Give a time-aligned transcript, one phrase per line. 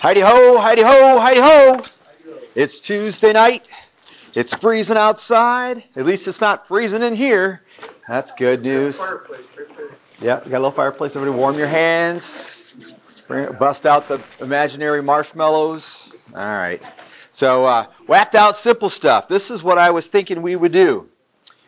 [0.00, 1.82] Heidi ho, Heidi ho, Heidi ho.
[2.54, 3.68] It's Tuesday night.
[4.34, 5.84] It's freezing outside.
[5.94, 7.60] At least it's not freezing in here.
[8.08, 8.98] That's good news.
[10.18, 11.14] Yeah, got a little fireplace.
[11.14, 12.56] Everybody warm your hands.
[13.28, 16.10] Bust out the imaginary marshmallows.
[16.34, 16.82] All right.
[17.32, 19.28] So, uh, whacked out simple stuff.
[19.28, 21.10] This is what I was thinking we would do.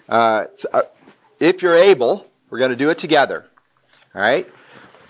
[0.08, 0.84] Uh, uh
[1.38, 3.44] if you're able, we're going to do it together.
[4.14, 4.48] All right.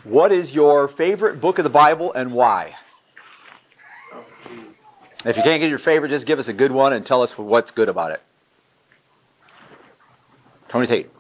[0.02, 2.74] What is your favorite book of the Bible and why?
[5.24, 7.38] If you can't get your favorite, just give us a good one and tell us
[7.38, 8.22] what's good about it.
[10.68, 11.10] Tony Tate.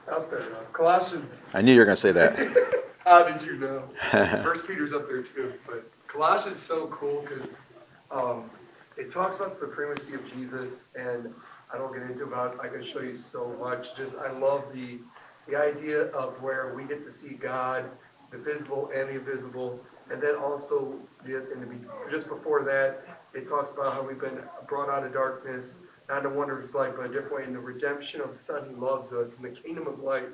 [0.72, 1.52] Colossians.
[1.54, 2.82] I knew you were going to say that.
[3.04, 3.82] How did you know?
[4.42, 7.66] First Peter's up there too, but Colossians is so cool because
[8.10, 8.50] um,
[8.96, 11.32] it talks about supremacy of Jesus, and
[11.72, 12.58] I don't get into about.
[12.60, 13.96] I can show you so much.
[13.96, 14.98] Just I love the
[15.48, 17.84] the idea of where we get to see God,
[18.30, 19.80] the visible and the invisible,
[20.12, 20.94] and then also
[22.10, 23.02] just before that,
[23.34, 25.76] it talks about how we've been brought out of darkness,
[26.08, 28.74] not a wondrous light, but a different way, in the redemption of the Son He
[28.74, 30.28] loves us, in the kingdom of light.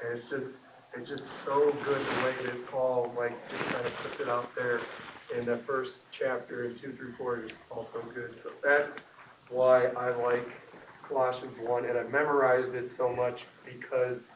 [0.00, 0.60] And it's just,
[0.96, 4.54] it's just so good the way that Paul like just kind of puts it out
[4.54, 4.80] there
[5.36, 8.38] in the first chapter and two through four is also good.
[8.38, 8.94] So that's
[9.50, 10.46] why I like
[11.08, 14.32] Colossians one, and I memorized it so much because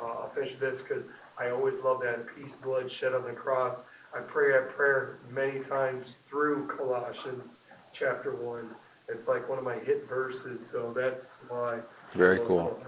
[0.00, 1.06] uh, I'll finish this because
[1.38, 3.82] I always love that peace blood shed on the cross.
[4.14, 7.56] I pray that prayer many times through Colossians
[7.92, 8.68] chapter 1.
[9.08, 11.78] It's like one of my hit verses, so that's why.
[12.12, 12.78] Very cool.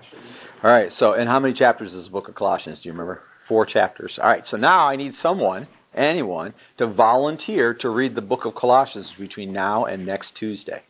[0.62, 2.80] All right, so and how many chapters is the book of Colossians?
[2.80, 3.22] Do you remember?
[3.46, 4.18] Four chapters.
[4.18, 8.54] All right, so now I need someone, anyone, to volunteer to read the book of
[8.54, 10.82] Colossians between now and next Tuesday.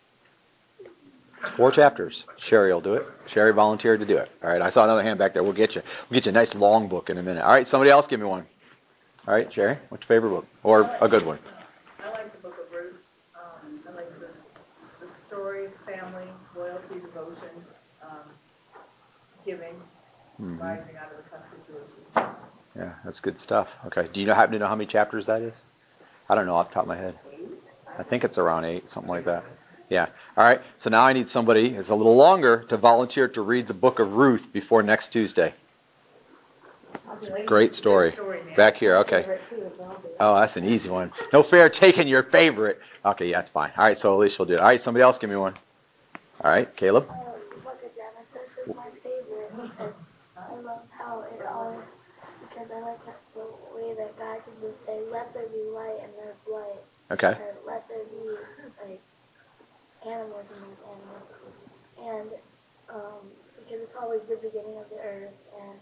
[0.80, 2.24] It's four chapters.
[2.38, 3.06] Sherry will do it.
[3.26, 4.30] Sherry volunteered to do it.
[4.42, 5.42] All right, I saw another hand back there.
[5.42, 5.82] We'll get you.
[6.08, 7.42] We'll get you a nice long book in a minute.
[7.42, 8.46] All right, somebody else give me one.
[9.26, 10.46] All right, Jerry, what's your favorite book?
[10.62, 11.38] Or a good one?
[11.98, 12.96] I like the book of Ruth.
[13.34, 17.48] Um, I like the, the story, family, loyalty, devotion,
[18.02, 18.18] um,
[19.46, 19.72] giving,
[20.38, 20.58] mm-hmm.
[20.58, 22.36] rising out of the tough situation.
[22.76, 23.68] Yeah, that's good stuff.
[23.86, 25.54] Okay, do you know, happen to know how many chapters that is?
[26.28, 27.18] I don't know off the top of my head.
[27.98, 29.44] I think it's around eight, something like that.
[29.88, 30.06] Yeah.
[30.36, 30.60] All right.
[30.76, 34.00] So now I need somebody, it's a little longer, to volunteer to read the book
[34.00, 35.54] of Ruth before next Tuesday.
[37.16, 38.14] It's a great story.
[38.56, 39.26] Back here, okay.
[40.20, 41.12] Oh, that's an easy one.
[41.32, 42.80] No fair taking your favorite.
[43.04, 43.72] Okay, yeah, that's fine.
[43.76, 44.60] All right, so Alicia will do it.
[44.60, 45.54] All right, somebody else give me one.
[46.42, 47.06] All right, Caleb.
[47.06, 49.92] Book of Genesis is my favorite because
[50.36, 51.82] I love how it all,
[52.48, 53.00] because I like
[53.34, 56.80] the way that God can just say, let there be light and there's light.
[57.10, 57.34] Okay.
[57.40, 58.36] Or let there be,
[58.88, 59.00] like,
[60.06, 61.28] animals and there's animals.
[62.00, 62.30] And
[62.88, 63.22] um,
[63.58, 65.78] because it's always the beginning of the earth and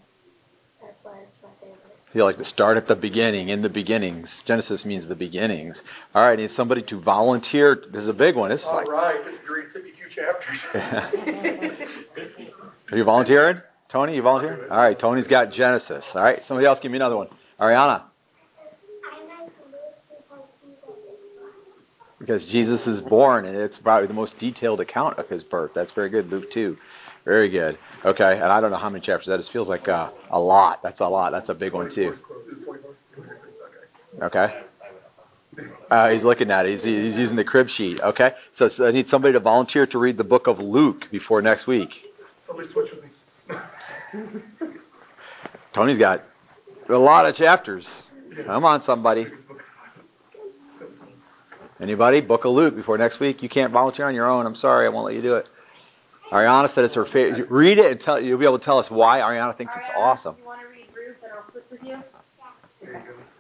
[0.83, 1.79] that's why it's my favorite.
[2.13, 4.43] So you like to start at the beginning, in the beginnings.
[4.45, 5.83] Genesis means the beginnings.
[6.15, 7.83] All right, I need somebody to volunteer.
[7.91, 8.51] This is a big one.
[8.51, 10.65] This is All like, right, read 52 chapters.
[12.93, 13.63] Are you volunteering?
[13.89, 14.71] Tony, you volunteering?
[14.71, 16.15] All right, Tony's got Genesis.
[16.15, 17.29] All right, somebody else give me another one.
[17.59, 18.03] Ariana.
[22.19, 25.73] Because Jesus is born, and it's probably the most detailed account of his birth.
[25.75, 26.31] That's very good.
[26.31, 26.77] Luke 2.
[27.25, 27.79] Very good.
[28.05, 29.49] Okay, and I don't know how many chapters that is.
[29.49, 30.83] Feels like uh, a lot.
[30.83, 31.31] That's a lot.
[31.33, 32.19] That's a big one too.
[34.21, 34.63] Okay.
[35.91, 36.71] Uh, he's looking at it.
[36.71, 38.01] He's, he's using the crib sheet.
[38.01, 38.33] Okay.
[38.53, 41.67] So, so, I need somebody to volunteer to read the book of Luke before next
[41.67, 42.05] week.
[42.39, 44.71] Somebody switch with me.
[45.73, 46.25] Tony's got
[46.89, 48.03] a lot of chapters.
[48.47, 49.27] Come on, somebody.
[51.81, 52.21] Anybody?
[52.21, 53.43] Book of Luke before next week.
[53.43, 54.47] You can't volunteer on your own.
[54.47, 54.87] I'm sorry.
[54.87, 55.47] I won't let you do it.
[56.33, 57.51] Ariana said it's her favorite.
[57.51, 59.91] Read it and tell you'll be able to tell us why Ariana thinks Ariana, it's
[59.95, 60.37] awesome.
[60.39, 62.03] You want to read Ruth and I'll flip with you?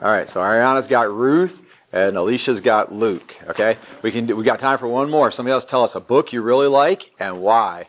[0.02, 1.58] All right, so Ariana's got Ruth
[1.90, 3.34] and Alicia's got Luke.
[3.48, 5.30] Okay, we can do, we got time for one more.
[5.30, 7.86] Somebody else tell us a book you really like and why.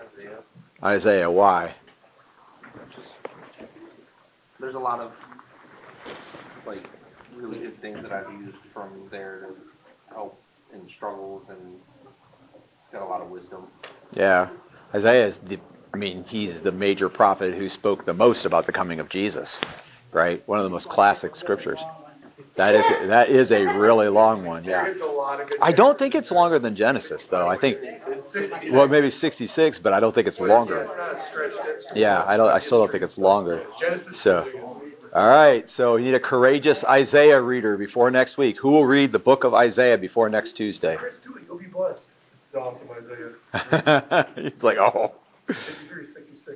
[0.00, 0.38] Isaiah.
[0.84, 1.74] Isaiah, why?
[4.60, 5.12] There's a lot of
[6.64, 6.84] like
[7.34, 10.40] really good things that I've used from there to help
[10.72, 11.80] in struggles and
[12.92, 13.66] got a lot of wisdom.
[14.12, 14.48] Yeah.
[14.94, 15.58] Isaiah is the,
[15.92, 19.60] I mean, he's the major prophet who spoke the most about the coming of Jesus,
[20.12, 20.46] right?
[20.48, 21.80] One of the most classic scriptures.
[22.54, 24.92] That is that is a really long one, yeah.
[25.62, 27.48] I don't think it's longer than Genesis, though.
[27.48, 27.78] I think,
[28.72, 30.88] well, maybe 66, but I don't think it's longer.
[31.94, 32.50] Yeah, I don't.
[32.50, 33.64] I still don't think it's longer.
[34.12, 34.48] So,
[35.14, 35.70] all right.
[35.70, 38.58] So you need a courageous Isaiah reader before next week.
[38.58, 40.98] Who will read the book of Isaiah before next Tuesday?
[42.58, 44.26] Awesome, Isaiah.
[44.36, 45.14] He's like, oh.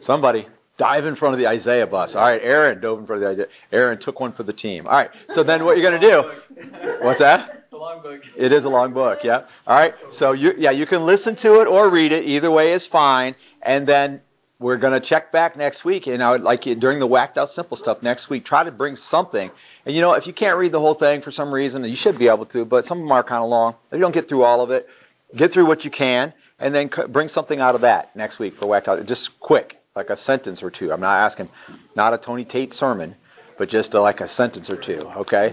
[0.00, 0.46] Somebody
[0.76, 2.14] dive in front of the Isaiah bus.
[2.14, 3.52] All right, Aaron dove in front of the Isaiah.
[3.70, 4.86] Aaron took one for the team.
[4.86, 6.98] All right, so then what you're going to do?
[7.02, 7.70] What's that?
[7.70, 8.32] The longboat book.
[8.36, 9.46] It is a long book, yeah.
[9.66, 9.94] All right.
[10.10, 12.24] So you yeah, you can listen to it or read it.
[12.24, 13.34] Either way is fine.
[13.62, 14.20] And then
[14.58, 16.06] we're going to check back next week.
[16.06, 18.70] And I would like you during the whacked out simple stuff next week, try to
[18.70, 19.50] bring something.
[19.84, 22.18] And you know, if you can't read the whole thing for some reason, you should
[22.18, 23.74] be able to, but some of them are kind of long.
[23.90, 24.88] If you don't get through all of it,
[25.34, 28.56] get through what you can, and then c- bring something out of that next week
[28.56, 29.04] for whacked out.
[29.06, 30.92] Just quick, like a sentence or two.
[30.92, 31.48] I'm not asking,
[31.94, 33.14] not a Tony Tate sermon,
[33.58, 34.98] but just a, like a sentence or two.
[35.16, 35.52] Okay?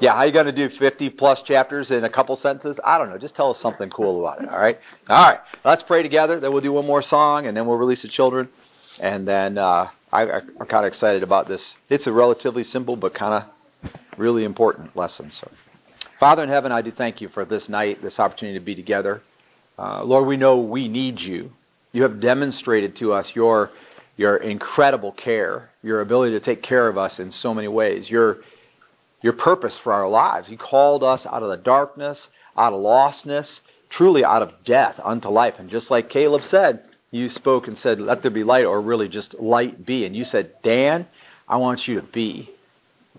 [0.00, 2.80] Yeah, how you going to do 50 plus chapters in a couple sentences?
[2.84, 3.18] I don't know.
[3.18, 4.48] Just tell us something cool about it.
[4.48, 4.80] All right.
[5.08, 5.40] All right.
[5.64, 6.40] Let's pray together.
[6.40, 8.48] Then we'll do one more song, and then we'll release the children.
[9.00, 11.76] And then uh, I, I, I'm kind of excited about this.
[11.88, 13.44] It's a relatively simple but kind
[13.82, 15.30] of really important lesson.
[15.30, 15.50] So,
[16.18, 19.22] Father in heaven, I do thank you for this night, this opportunity to be together.
[19.78, 21.52] Uh, Lord, we know we need you.
[21.92, 23.70] You have demonstrated to us your
[24.16, 28.38] your incredible care, your ability to take care of us in so many ways, your
[29.22, 30.48] your purpose for our lives.
[30.48, 35.28] You called us out of the darkness, out of lostness, truly out of death unto
[35.30, 35.58] life.
[35.58, 39.08] And just like Caleb said, you spoke and said, Let there be light, or really
[39.08, 40.04] just light be.
[40.04, 41.06] And you said, Dan,
[41.48, 42.50] I want you to be.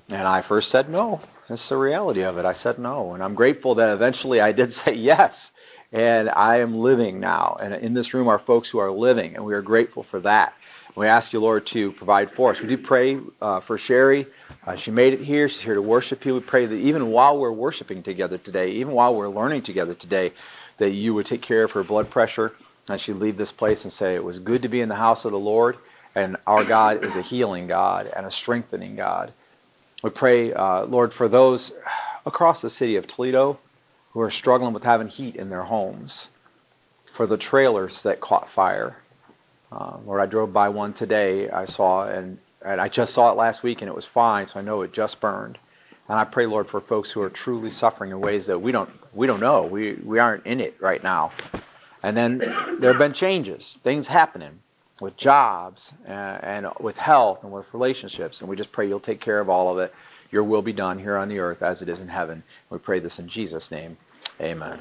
[0.09, 1.21] And I first said no.
[1.49, 2.45] That's the reality of it.
[2.45, 3.13] I said no.
[3.13, 5.51] And I'm grateful that eventually I did say yes.
[5.93, 7.57] And I am living now.
[7.61, 10.53] And in this room are folks who are living, and we are grateful for that.
[10.87, 12.59] And We ask you, Lord, to provide for us.
[12.61, 14.27] We do pray uh, for Sherry.
[14.67, 15.47] Uh, she made it here.
[15.47, 16.33] She's here to worship you.
[16.33, 20.33] We pray that even while we're worshiping together today, even while we're learning together today,
[20.79, 22.53] that you would take care of her blood pressure
[22.89, 25.25] and she'd leave this place and say, It was good to be in the house
[25.25, 25.77] of the Lord,
[26.15, 29.33] and our God is a healing God and a strengthening God.
[30.05, 31.71] We pray, uh, Lord, for those
[32.27, 33.57] across the city of Toledo
[34.11, 36.27] who are struggling with having heat in their homes,
[37.15, 38.97] for the trailers that caught fire.
[39.71, 41.49] Uh, Lord, I drove by one today.
[41.49, 44.59] I saw, and, and I just saw it last week, and it was fine, so
[44.59, 45.57] I know it just burned.
[46.07, 48.91] And I pray, Lord, for folks who are truly suffering in ways that we don't
[49.15, 49.63] we don't know.
[49.63, 51.31] We we aren't in it right now.
[52.03, 52.37] And then
[52.79, 54.59] there have been changes, things happening
[54.99, 58.39] with jobs and, and with health and with relationships.
[58.39, 59.93] And we just pray you'll take care of all of it.
[60.31, 62.43] Your will be done here on the earth as it is in heaven.
[62.69, 63.97] We pray this in Jesus' name.
[64.41, 64.79] Amen.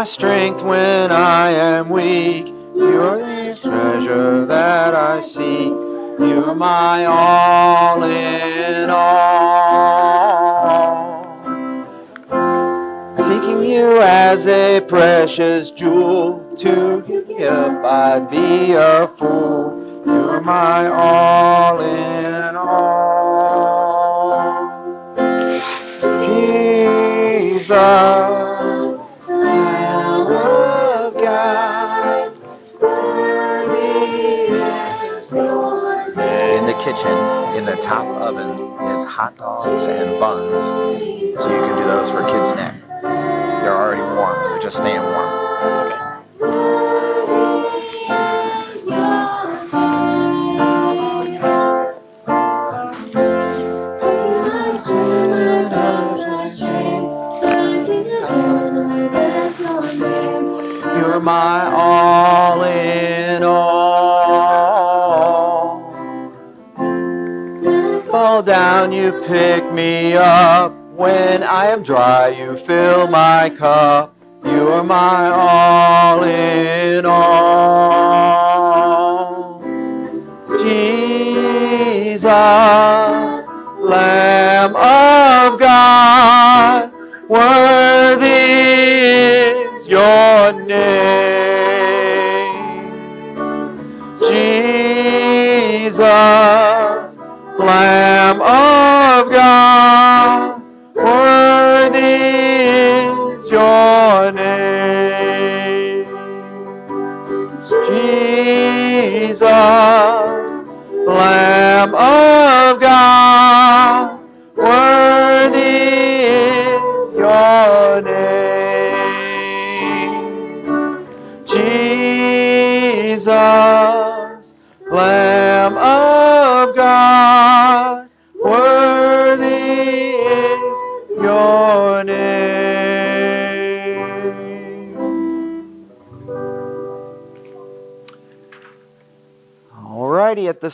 [0.00, 2.59] my strength when I am weak.
[5.20, 5.74] I seek.
[6.18, 10.16] You're my all in all.
[13.18, 17.52] Seeking you as a precious jewel to give,
[17.84, 20.04] I'd be a fool.
[20.06, 23.60] You're my all in all.
[27.58, 28.49] Jesus.
[36.84, 38.48] Kitchen, in the top oven,
[38.94, 40.62] is hot dogs and buns.
[41.40, 42.74] So you can do those for a kid snack.
[43.02, 44.38] They're already warm.
[44.50, 45.39] They're just staying warm.
[69.10, 70.72] You pick me up.
[70.94, 74.14] When I am dry, you fill my cup.
[74.44, 77.59] You are my all in all.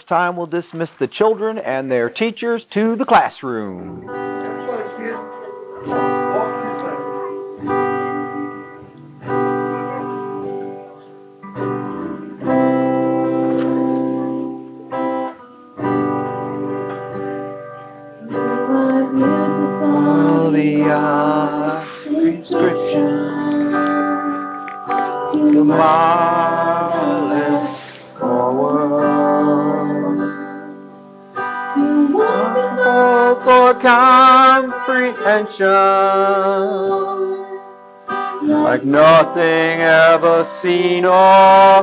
[0.06, 4.15] Time we'll dismiss the children and their teachers to the classroom.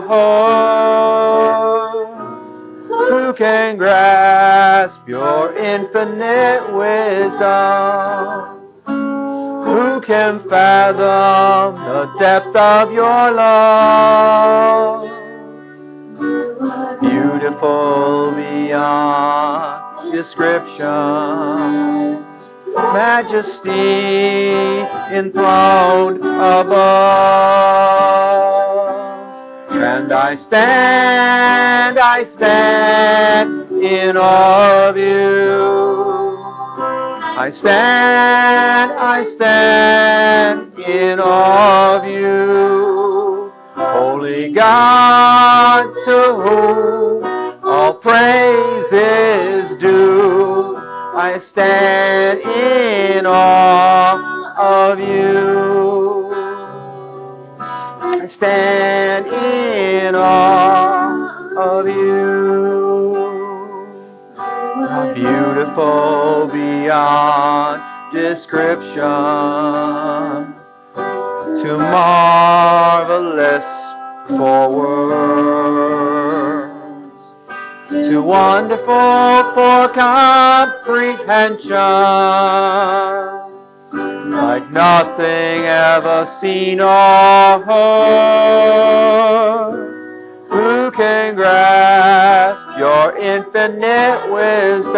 [0.08, 2.08] Heard.
[2.88, 8.60] Who can grasp your infinite wisdom?
[8.86, 15.10] Who can fathom the depth of your love?
[17.02, 22.24] Beautiful beyond description
[22.76, 24.52] majesty
[25.12, 28.23] enthroned above.
[30.14, 36.38] I stand, I stand in awe of you.
[37.36, 43.52] I stand, I stand in awe of you.
[43.76, 50.78] Holy God, to whom all praise is due.
[50.78, 56.03] I stand in awe of you.
[58.24, 63.16] I stand in awe of you.
[64.38, 67.82] How beautiful beyond
[68.14, 69.04] description.
[71.62, 73.68] too marvelous
[74.30, 75.74] for words.
[77.90, 81.76] Too wonderful for comprehension,
[84.34, 88.64] like nothing ever seen or heard.
[90.50, 94.94] Who can grasp your infinite wisdom?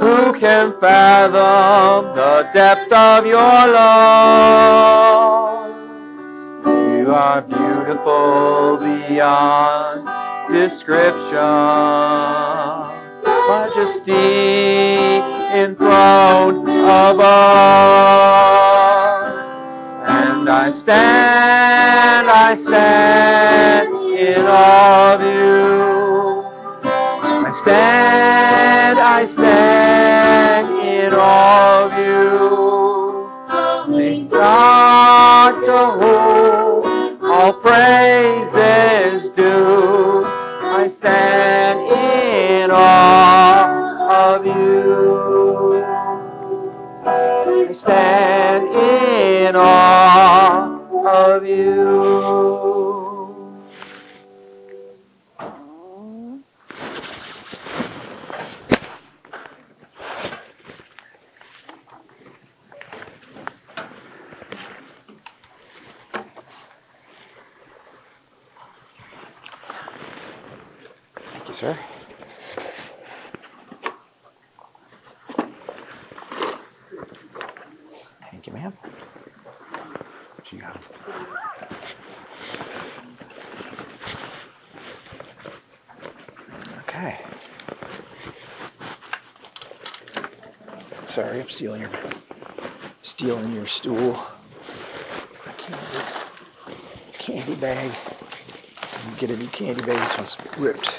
[0.00, 5.22] Who can fathom the depth of your love?
[6.66, 10.08] You are beautiful beyond
[10.52, 11.38] description.
[13.48, 17.20] Majesty enthroned above.
[20.08, 26.42] And I stand, I stand in awe of you.
[26.88, 33.28] I stand, I stand in awe of you.
[33.48, 40.24] Holy God to whom all praise is due.
[40.24, 43.91] I stand in awe
[49.52, 52.72] in awe of you.
[71.14, 71.78] Thank you, sir.
[78.30, 78.72] Thank you, ma'am.
[80.42, 80.82] What you got?
[86.80, 87.20] Okay.
[91.06, 91.90] Sorry, I'm stealing your
[93.02, 94.18] stealing your stool.
[95.58, 95.86] Candy,
[97.12, 97.92] candy bag.
[99.06, 100.00] You get a new candy bag.
[100.00, 100.90] This one's ripped.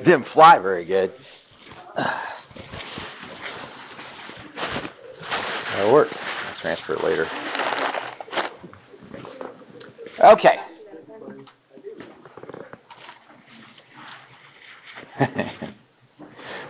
[0.04, 1.12] Didn't fly very good.
[5.74, 6.08] That'll work.
[7.02, 7.28] Later.
[10.20, 10.60] Okay.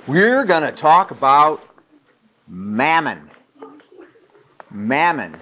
[0.06, 1.62] We're going to talk about
[2.48, 3.30] mammon.
[4.70, 5.36] Mammon.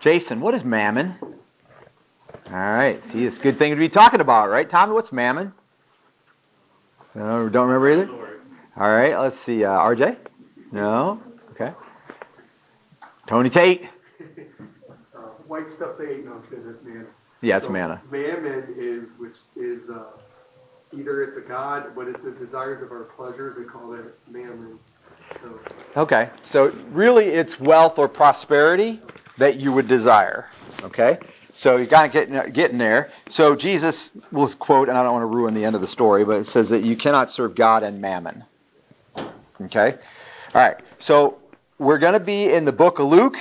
[0.00, 1.16] Jason, what is mammon?
[1.22, 3.02] All right.
[3.02, 4.92] See, it's a good thing to be talking about, right, Tommy?
[4.92, 5.52] What's mammon?
[7.14, 8.10] No, don't remember either?
[8.76, 9.64] All right, let's see.
[9.64, 10.16] Uh, RJ?
[10.70, 11.22] No?
[11.52, 11.72] Okay.
[13.26, 13.84] Tony Tate?
[15.14, 17.06] Uh, white stuff they ate, no, kidding, that's manna.
[17.40, 18.02] Yeah, it's So, manna.
[18.10, 20.04] Mammon is, which is, uh,
[20.92, 24.78] either it's a god, but it's the desires of our pleasures, they call it mammon.
[25.42, 25.58] So,
[25.96, 29.00] Okay, so really it's wealth or prosperity
[29.38, 30.50] that you would desire.
[30.82, 31.18] Okay?
[31.54, 33.10] So you're kind of getting getting there.
[33.28, 36.24] So Jesus will quote, and I don't want to ruin the end of the story,
[36.26, 38.44] but it says that you cannot serve God and mammon.
[39.62, 39.94] Okay.
[40.54, 40.76] All right.
[40.98, 41.38] So
[41.78, 43.38] we're going to be in the book of Luke,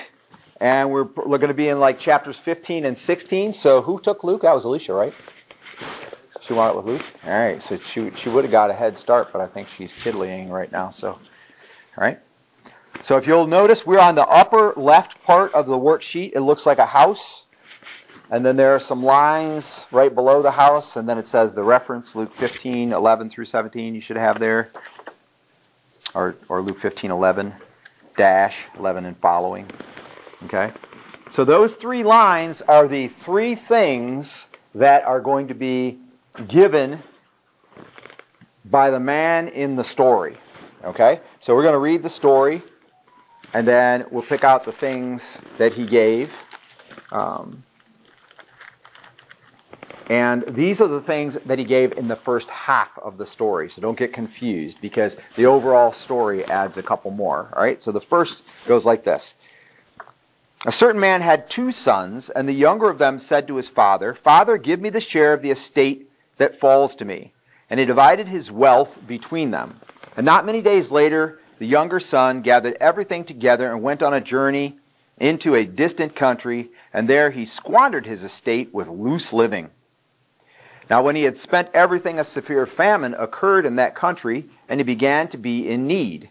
[0.59, 3.53] and we're, we're going to be in like chapters 15 and 16.
[3.53, 4.41] So who took Luke?
[4.41, 5.13] That was Alicia, right?
[6.41, 7.05] She wanted it with Luke.
[7.25, 7.61] All right.
[7.61, 10.71] So she she would have got a head start, but I think she's kiddlying right
[10.71, 10.91] now.
[10.91, 11.19] So, all
[11.97, 12.19] right.
[13.01, 16.33] So if you'll notice, we're on the upper left part of the worksheet.
[16.35, 17.43] It looks like a house.
[18.31, 21.63] And then there are some lines right below the house, and then it says the
[21.63, 24.71] reference, Luke 15, 11 through 17, you should have there.
[26.15, 27.53] Or, or Luke 15, 11,
[28.15, 29.69] dash, 11 and following.
[30.45, 30.71] Okay?
[31.31, 35.97] So those three lines are the three things that are going to be
[36.47, 37.01] given
[38.63, 40.37] by the man in the story.
[40.83, 41.19] Okay?
[41.41, 42.61] So we're going to read the story,
[43.53, 46.35] and then we'll pick out the things that he gave.
[47.11, 47.64] Um,
[50.07, 53.69] and these are the things that he gave in the first half of the story.
[53.69, 57.49] So don't get confused because the overall story adds a couple more.
[57.55, 57.81] All right?
[57.81, 59.33] So the first goes like this.
[60.65, 64.13] A certain man had two sons, and the younger of them said to his father,
[64.13, 67.33] Father, give me the share of the estate that falls to me.
[67.69, 69.79] And he divided his wealth between them.
[70.17, 74.21] And not many days later, the younger son gathered everything together and went on a
[74.21, 74.77] journey
[75.19, 79.69] into a distant country, and there he squandered his estate with loose living.
[80.89, 84.83] Now, when he had spent everything, a severe famine occurred in that country, and he
[84.83, 86.29] began to be in need.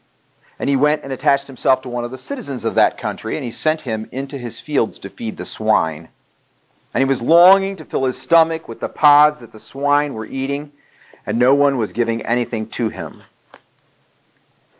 [0.58, 3.44] And he went and attached himself to one of the citizens of that country, and
[3.44, 6.08] he sent him into his fields to feed the swine.
[6.92, 10.26] And he was longing to fill his stomach with the pods that the swine were
[10.26, 10.70] eating,
[11.26, 13.22] and no one was giving anything to him.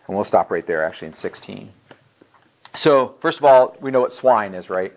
[0.07, 1.73] And we'll stop right there, actually, in 16.
[2.75, 4.93] So, first of all, we know what swine is, right?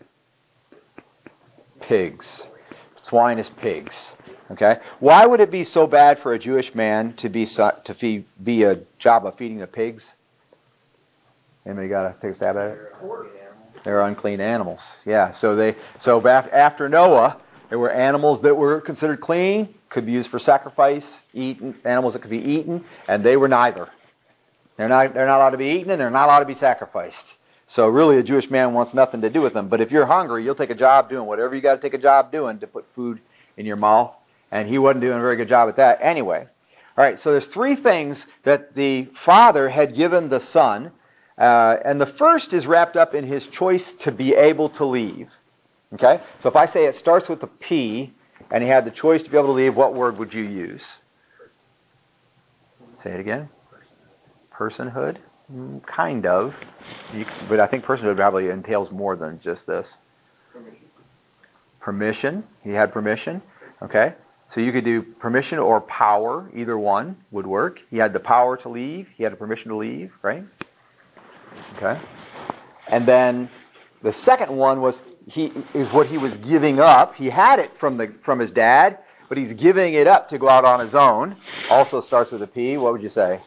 [1.80, 2.46] Pigs.
[3.08, 4.14] Swine is pigs.
[4.52, 4.80] Okay?
[5.00, 8.64] Why would it be so bad for a Jewish man to be to feed, be
[8.64, 10.12] a job of feeding the pigs?
[11.66, 12.94] Anybody got to take a stab at it?
[13.86, 15.00] They're unclean animals.
[15.06, 15.32] Yeah.
[15.32, 17.38] So they so after Noah,
[17.70, 22.20] there were animals that were considered clean, could be used for sacrifice, eaten animals that
[22.20, 23.88] could be eaten, and they were neither.
[24.76, 27.37] They're not they're not allowed to be eaten and they're not allowed to be sacrificed.
[27.68, 29.68] So really, a Jewish man wants nothing to do with them.
[29.68, 31.98] But if you're hungry, you'll take a job doing whatever you got to take a
[31.98, 33.20] job doing to put food
[33.58, 34.16] in your mouth.
[34.52, 36.48] And he wasn't doing a very good job at that anyway.
[36.98, 40.92] All right, so there's three things that the father had given the son.
[41.38, 45.36] Uh, and the first is wrapped up in his choice to be able to leave.
[45.94, 46.20] Okay?
[46.40, 48.14] So if I say it starts with a P
[48.50, 50.98] and he had the choice to be able to leave, what word would you use?
[52.96, 53.50] Say it again.
[54.52, 55.18] Personhood?
[55.86, 56.56] Kind of.
[57.14, 59.98] You, but I think personhood probably entails more than just this.
[60.52, 60.86] Permission.
[61.80, 62.44] Permission.
[62.64, 63.42] He had permission.
[63.82, 64.14] Okay?
[64.50, 67.82] So you could do permission or power, either one would work.
[67.90, 70.44] He had the power to leave, he had the permission to leave, right?
[71.76, 72.00] Okay.
[72.88, 73.50] And then
[74.02, 77.16] the second one was he is what he was giving up.
[77.16, 80.48] He had it from the from his dad, but he's giving it up to go
[80.48, 81.36] out on his own.
[81.70, 82.78] Also starts with a P.
[82.78, 83.40] What would you say?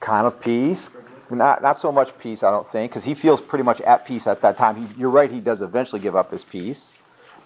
[0.00, 0.90] Kind of peace.
[1.30, 4.26] Not not so much peace, I don't think, because he feels pretty much at peace
[4.26, 4.84] at that time.
[4.84, 5.30] He, you're right.
[5.30, 6.90] He does eventually give up his peace.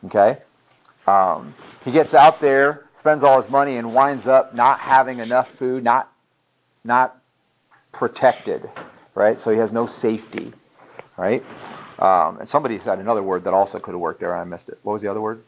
[0.06, 0.38] Okay?
[1.06, 5.50] Um, he gets out there, spends all his money, and winds up not having enough
[5.50, 6.10] food, not,
[6.82, 7.18] not
[7.92, 8.68] protected,
[9.14, 9.38] right?
[9.38, 10.52] So he has no safety,
[11.16, 11.44] right?
[11.98, 14.68] Um, and somebody said another word that also could have worked there, and I missed
[14.68, 14.78] it.
[14.82, 15.42] What was the other word?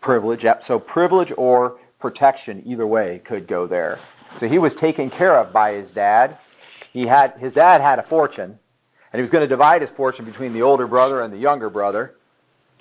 [0.00, 0.44] Privilege.
[0.44, 0.64] Yep.
[0.64, 3.98] So privilege or protection, either way, could go there.
[4.38, 6.38] So he was taken care of by his dad.
[6.92, 8.58] He had his dad had a fortune,
[9.12, 11.70] and he was going to divide his fortune between the older brother and the younger
[11.70, 12.14] brother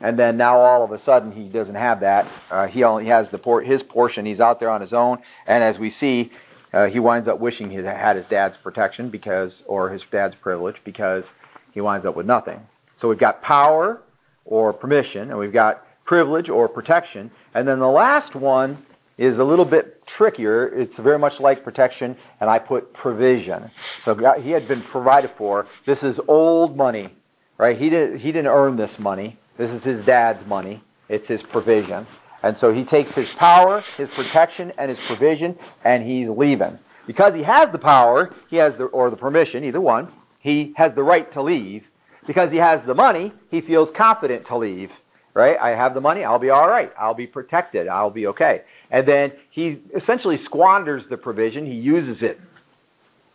[0.01, 2.27] and then now all of a sudden he doesn't have that.
[2.49, 4.25] Uh, he only has the por- his portion.
[4.25, 6.31] He's out there on his own, and as we see,
[6.71, 10.81] uh, he winds up wishing he had his dad's protection because, or his dad's privilege,
[10.83, 11.33] because
[11.73, 12.65] he winds up with nothing.
[12.95, 14.01] So we've got power
[14.45, 18.83] or permission, and we've got privilege or protection, and then the last one
[19.19, 20.65] is a little bit trickier.
[20.65, 23.69] It's very much like protection, and I put provision.
[24.01, 25.67] So he had been provided for.
[25.85, 27.09] This is old money,
[27.57, 27.77] right?
[27.77, 29.37] He didn't he didn't earn this money.
[29.57, 30.81] This is his dad's money.
[31.09, 32.07] It's his provision.
[32.41, 36.79] And so he takes his power, his protection, and his provision, and he's leaving.
[37.05, 40.07] Because he has the power, he has the or the permission, either one,
[40.39, 41.89] he has the right to leave.
[42.25, 44.97] Because he has the money, he feels confident to leave.
[45.33, 45.57] Right?
[45.59, 46.91] I have the money, I'll be all right.
[46.97, 47.87] I'll be protected.
[47.87, 48.63] I'll be okay.
[48.91, 51.65] And then he essentially squanders the provision.
[51.65, 52.39] He uses it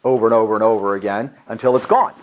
[0.03, 2.15] over and over and over again until it's gone.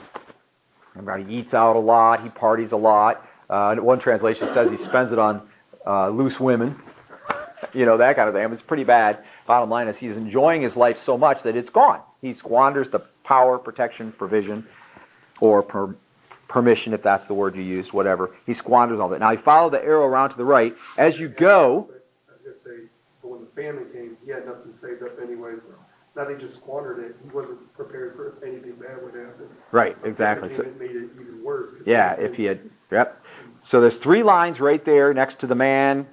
[0.94, 3.26] Remember, he eats out a lot, he parties a lot.
[3.50, 5.41] Uh, one translation says he spends it on
[5.86, 6.82] uh, loose women,
[7.74, 8.52] you know, that kind of thing.
[8.52, 9.20] It's pretty bad.
[9.48, 12.02] Bottom line is he's enjoying his life so much that it's gone.
[12.22, 14.67] He squanders the power, protection, provision,
[15.39, 15.96] or per,
[16.48, 18.32] permission, if that's the word you used, whatever.
[18.46, 19.20] He squanders all that.
[19.20, 20.76] Now, you follow the arrow around to the right.
[20.98, 21.89] As you go,
[22.30, 22.84] I was gonna say,
[23.56, 25.74] but when the famine came, he had nothing saved up anyway, so
[26.16, 29.48] not he just squandered it, he wasn't prepared for anything bad would happen.
[29.72, 30.50] right, exactly.
[30.50, 31.74] So, It made it even worse.
[31.86, 32.60] Yeah, if he had,
[32.92, 33.24] yep.
[33.62, 36.08] So there's three lines right there next to the man.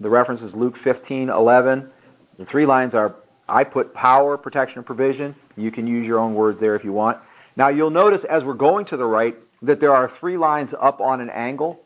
[0.00, 1.90] The reference is Luke 15, 11.
[2.38, 3.16] The three lines are,
[3.48, 5.34] I put power, protection, and provision.
[5.56, 7.18] You can use your own words there if you want.
[7.56, 11.00] Now you'll notice as we're going to the right that there are three lines up
[11.00, 11.80] on an angle.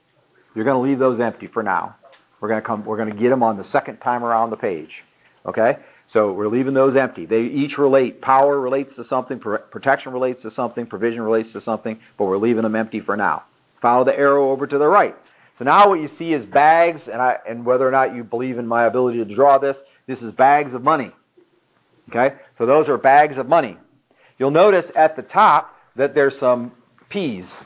[0.55, 1.97] You're going to leave those empty for now.
[2.43, 4.57] We're going to come, we're going to get them on the second time around the
[4.57, 5.05] page.
[5.47, 5.79] Okay?
[6.09, 7.25] So we're leaving those empty.
[7.25, 8.21] They each relate.
[8.21, 12.65] Power relates to something, protection relates to something, provision relates to something, but we're leaving
[12.65, 13.45] them empty for now.
[13.81, 15.15] Follow the arrow over to the right.
[15.59, 18.59] So now what you see is bags, and I and whether or not you believe
[18.59, 21.13] in my ability to draw this, this is bags of money.
[22.09, 22.35] Okay?
[22.59, 23.77] So those are bags of money.
[24.37, 26.73] You'll notice at the top that there's some
[27.09, 27.63] peas.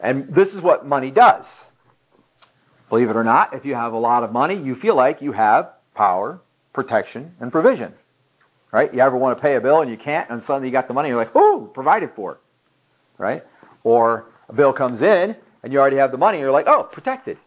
[0.00, 1.67] And this is what money does.
[2.88, 5.32] Believe it or not, if you have a lot of money, you feel like you
[5.32, 6.40] have power,
[6.72, 7.92] protection, and provision.
[8.70, 8.92] Right?
[8.92, 10.94] You ever want to pay a bill and you can't, and suddenly you got the
[10.94, 12.38] money, you're like, ooh, provided for.
[13.16, 13.44] Right?
[13.82, 17.38] Or a bill comes in and you already have the money, you're like, oh, protected.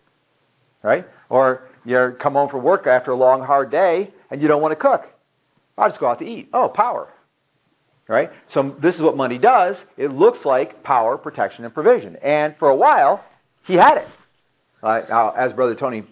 [0.84, 1.08] Right?
[1.30, 4.72] Or you come home from work after a long, hard day and you don't want
[4.72, 5.08] to cook.
[5.78, 6.50] I'll just go out to eat.
[6.54, 7.08] Oh, power.
[8.08, 8.32] Right?
[8.48, 9.86] So this is what money does.
[9.96, 12.18] It looks like power, protection, and provision.
[12.18, 13.24] And for a while,
[13.64, 14.08] he had it.
[14.84, 16.04] Uh, now, as Brother Tony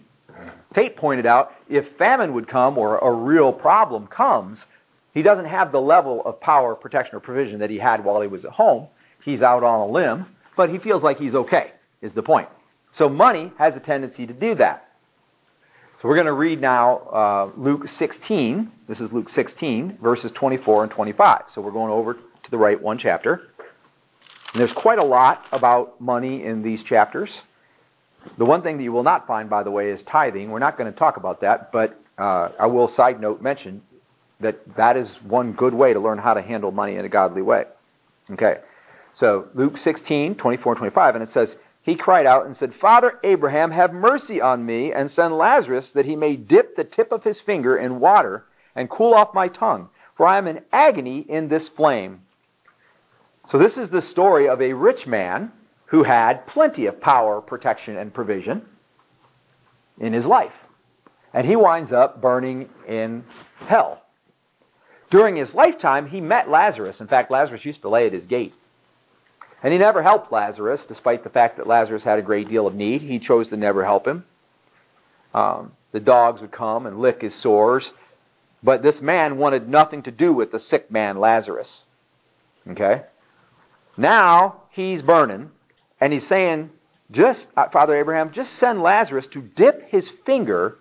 [0.72, 4.66] Tate pointed out, if famine would come or a real problem comes,
[5.12, 8.28] he doesn't have the level of power, protection, or provision that he had while he
[8.28, 8.86] was at home.
[9.24, 12.48] He's out on a limb, but he feels like he's okay, is the point.
[12.92, 14.86] So money has a tendency to do that.
[16.00, 18.72] So we're going to read now uh, Luke 16.
[18.86, 21.42] This is Luke 16, verses 24 and 25.
[21.48, 23.34] So we're going over to the right one chapter.
[24.52, 27.42] And there's quite a lot about money in these chapters.
[28.36, 30.50] The one thing that you will not find, by the way, is tithing.
[30.50, 33.82] We're not going to talk about that, but uh, I will side note mention
[34.40, 37.42] that that is one good way to learn how to handle money in a godly
[37.42, 37.64] way.
[38.30, 38.58] Okay.
[39.12, 43.18] So Luke 16, 24 and 25, and it says, he cried out and said, Father
[43.24, 47.24] Abraham, have mercy on me, and send Lazarus that he may dip the tip of
[47.24, 51.48] his finger in water and cool off my tongue, for I am in agony in
[51.48, 52.20] this flame.
[53.46, 55.50] So, this is the story of a rich man
[55.90, 58.64] who had plenty of power, protection, and provision
[59.98, 60.64] in his life.
[61.34, 63.24] And he winds up burning in
[63.66, 64.00] hell.
[65.10, 67.00] During his lifetime, he met Lazarus.
[67.00, 68.54] In fact, Lazarus used to lay at his gate.
[69.64, 72.74] And he never helped Lazarus, despite the fact that Lazarus had a great deal of
[72.74, 73.02] need.
[73.02, 74.24] He chose to never help him.
[75.34, 77.92] Um, the dogs would come and lick his sores.
[78.62, 81.84] But this man wanted nothing to do with the sick man, Lazarus.
[82.68, 83.02] Okay?
[83.96, 85.50] Now he's burning,
[86.00, 86.70] and he's saying,
[87.10, 90.78] just, uh, Father Abraham, just send Lazarus to dip his finger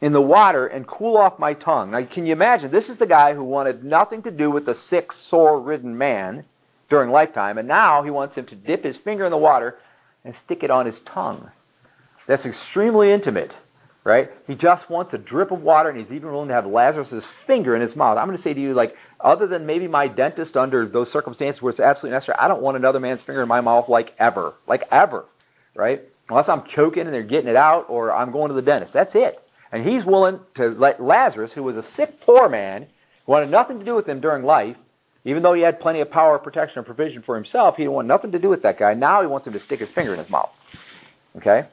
[0.00, 1.92] in the water and cool off my tongue.
[1.92, 2.72] Now, can you imagine?
[2.72, 6.44] This is the guy who wanted nothing to do with the sick, sore ridden man
[6.88, 9.78] during lifetime, and now he wants him to dip his finger in the water
[10.24, 11.50] and stick it on his tongue.
[12.26, 13.56] That's extremely intimate,
[14.04, 14.30] right?
[14.46, 17.74] He just wants a drip of water, and he's even willing to have Lazarus' finger
[17.74, 18.18] in his mouth.
[18.18, 21.62] I'm going to say to you, like, other than maybe my dentist under those circumstances
[21.62, 24.54] where it's absolutely necessary, I don't want another man's finger in my mouth like ever,
[24.66, 25.24] like ever,
[25.74, 26.02] right?
[26.28, 28.92] Unless I'm choking and they're getting it out, or I'm going to the dentist.
[28.92, 29.42] That's it.
[29.70, 32.86] And he's willing to let Lazarus, who was a sick, poor man,
[33.26, 34.76] who wanted nothing to do with him during life,
[35.24, 38.08] even though he had plenty of power, protection, and provision for himself, he didn't want
[38.08, 38.94] nothing to do with that guy.
[38.94, 40.52] Now he wants him to stick his finger in his mouth.
[41.36, 41.66] Okay?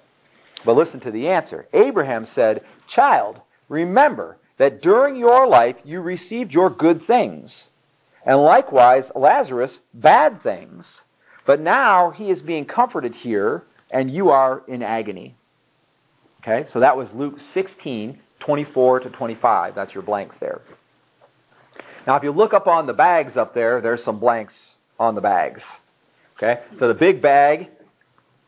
[0.66, 1.68] But listen to the answer.
[1.74, 7.68] Abraham said, Child, remember that during your life you received your good things,
[8.26, 11.02] and likewise Lazarus bad things.
[11.46, 15.34] But now he is being comforted here, and you are in agony.
[16.42, 16.66] Okay?
[16.66, 19.76] So that was Luke 16, 24 to 25.
[19.76, 20.62] That's your blanks there.
[22.06, 25.22] Now, if you look up on the bags up there, there's some blanks on the
[25.22, 25.80] bags.
[26.38, 26.62] Okay?
[26.76, 27.70] So the big bag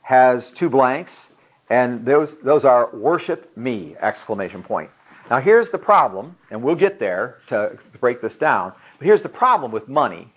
[0.01, 1.29] has two blanks,
[1.69, 4.89] and those, those are worship me, exclamation point.
[5.31, 8.73] Now, here's the problem, and we'll get there to break this down.
[8.99, 10.27] But here's the problem with money.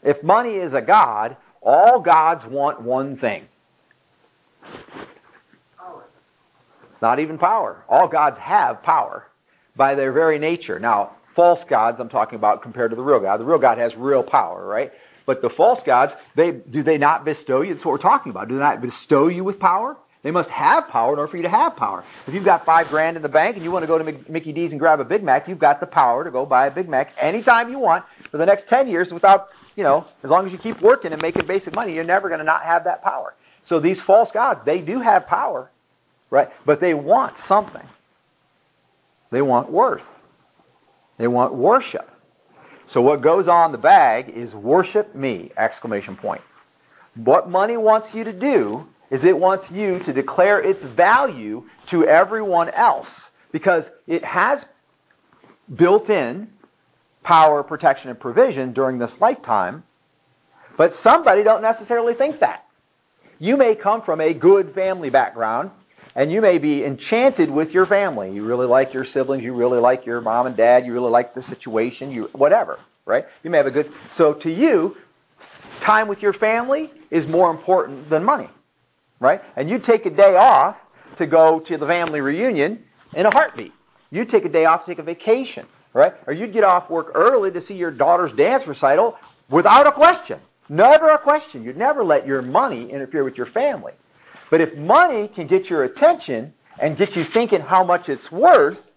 [0.00, 3.48] If money is a God, all gods want one thing.
[6.92, 7.82] It's not even power.
[7.88, 9.26] All gods have power
[9.74, 10.78] by their very nature.
[10.78, 13.38] Now, false gods I'm talking about compared to the real God.
[13.38, 14.92] The real God has real power, right?
[15.26, 17.70] But the false gods, they do they not bestow you?
[17.70, 18.46] That's what we're talking about.
[18.46, 19.96] Do they not bestow you with power?
[20.24, 22.02] They must have power in order for you to have power.
[22.26, 24.52] If you've got five grand in the bank and you want to go to Mickey
[24.52, 26.88] D's and grab a Big Mac, you've got the power to go buy a Big
[26.88, 30.52] Mac anytime you want for the next 10 years without, you know, as long as
[30.52, 33.34] you keep working and making basic money, you're never going to not have that power.
[33.64, 35.70] So these false gods, they do have power,
[36.30, 36.50] right?
[36.64, 37.86] But they want something.
[39.30, 40.10] They want worth.
[41.18, 42.10] They want worship.
[42.86, 46.40] So what goes on the bag is worship me, exclamation point.
[47.14, 52.04] What money wants you to do is it wants you to declare its value to
[52.04, 54.66] everyone else because it has
[55.72, 56.50] built in
[57.22, 59.84] power, protection, and provision during this lifetime,
[60.76, 62.66] but somebody don't necessarily think that.
[63.38, 65.70] You may come from a good family background,
[66.16, 68.32] and you may be enchanted with your family.
[68.32, 71.34] You really like your siblings, you really like your mom and dad, you really like
[71.34, 73.26] the situation, you whatever, right?
[73.44, 74.98] You may have a good so to you,
[75.82, 78.48] time with your family is more important than money
[79.20, 79.42] right?
[79.56, 80.80] And you take a day off
[81.16, 83.72] to go to the family reunion in a heartbeat.
[84.10, 86.14] You take a day off to take a vacation, right?
[86.26, 90.40] Or you'd get off work early to see your daughter's dance recital without a question.
[90.68, 91.64] Never a question.
[91.64, 93.92] You'd never let your money interfere with your family.
[94.50, 98.92] But if money can get your attention and get you thinking how much it's worth,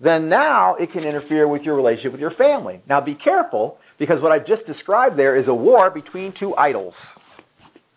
[0.00, 2.80] then now it can interfere with your relationship with your family.
[2.88, 7.18] Now be careful because what I've just described there is a war between two idols.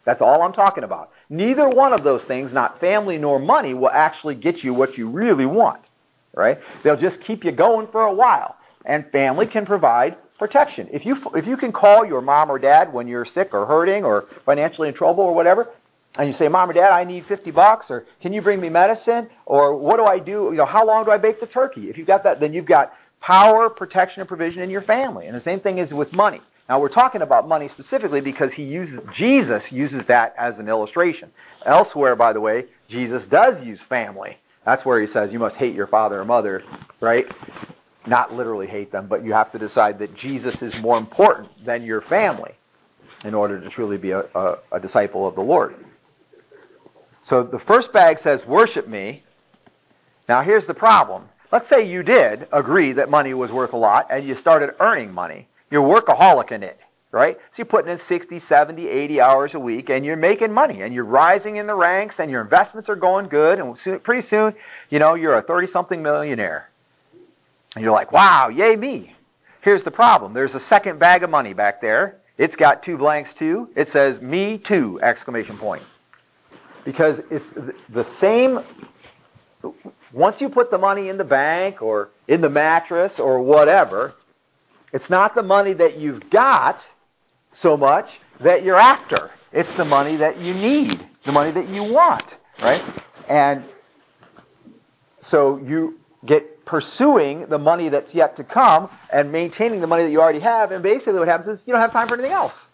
[0.06, 1.12] That's all I'm talking about.
[1.30, 5.10] Neither one of those things, not family nor money, will actually get you what you
[5.10, 5.82] really want,
[6.34, 6.60] right?
[6.84, 8.58] They'll just keep you going for a while.
[8.86, 10.90] And family can provide protection.
[10.92, 14.04] If you if you can call your mom or dad when you're sick or hurting
[14.04, 15.70] or financially in trouble or whatever,
[16.18, 18.70] and you say, "Mom or Dad, I need 50 bucks," or "Can you bring me
[18.70, 20.50] medicine?" or "What do I do?
[20.52, 22.66] You know, how long do I bake the turkey?" If you've got that, then you've
[22.66, 25.26] got power, protection, and provision in your family.
[25.26, 26.42] And the same thing is with money.
[26.70, 31.32] Now we're talking about money specifically because he uses Jesus uses that as an illustration.
[31.66, 34.38] Elsewhere, by the way, Jesus does use family.
[34.64, 36.64] That's where he says you must hate your father or mother,
[37.02, 37.30] right?
[38.06, 41.84] Not literally hate them, but you have to decide that Jesus is more important than
[41.84, 42.54] your family
[43.26, 45.76] in order to truly be a, a, a disciple of the Lord.
[47.22, 49.24] So the first bag says, worship me.
[50.28, 51.28] Now here's the problem.
[51.52, 55.14] Let's say you did agree that money was worth a lot and you started earning
[55.14, 55.48] money.
[55.74, 57.40] You're workaholic in it, right?
[57.50, 60.94] So you're putting in 60, 70, 80 hours a week and you're making money and
[60.94, 64.54] you're rising in the ranks and your investments are going good and soon, pretty soon,
[64.92, 66.70] you know, you're a 30 something millionaire.
[67.74, 69.16] And you're like, wow, yay me.
[69.62, 70.34] Here's the problem.
[70.34, 72.20] There's a second bag of money back there.
[72.38, 73.68] It's got two blanks too.
[73.76, 75.82] It says me too, exclamation point.
[76.86, 77.52] Because it's
[77.90, 78.64] the same
[80.12, 84.14] once you put the money in the bank or in the mattress or whatever,
[84.94, 86.90] it's not the money that you've got
[87.50, 89.32] so much that you're after.
[89.52, 92.82] It's the money that you need, the money that you want, right?
[93.28, 93.64] And
[95.20, 100.12] so you get pursuing the money that's yet to come and maintaining the money that
[100.12, 100.72] you already have.
[100.72, 102.70] And basically, what happens is you don't have time for anything else.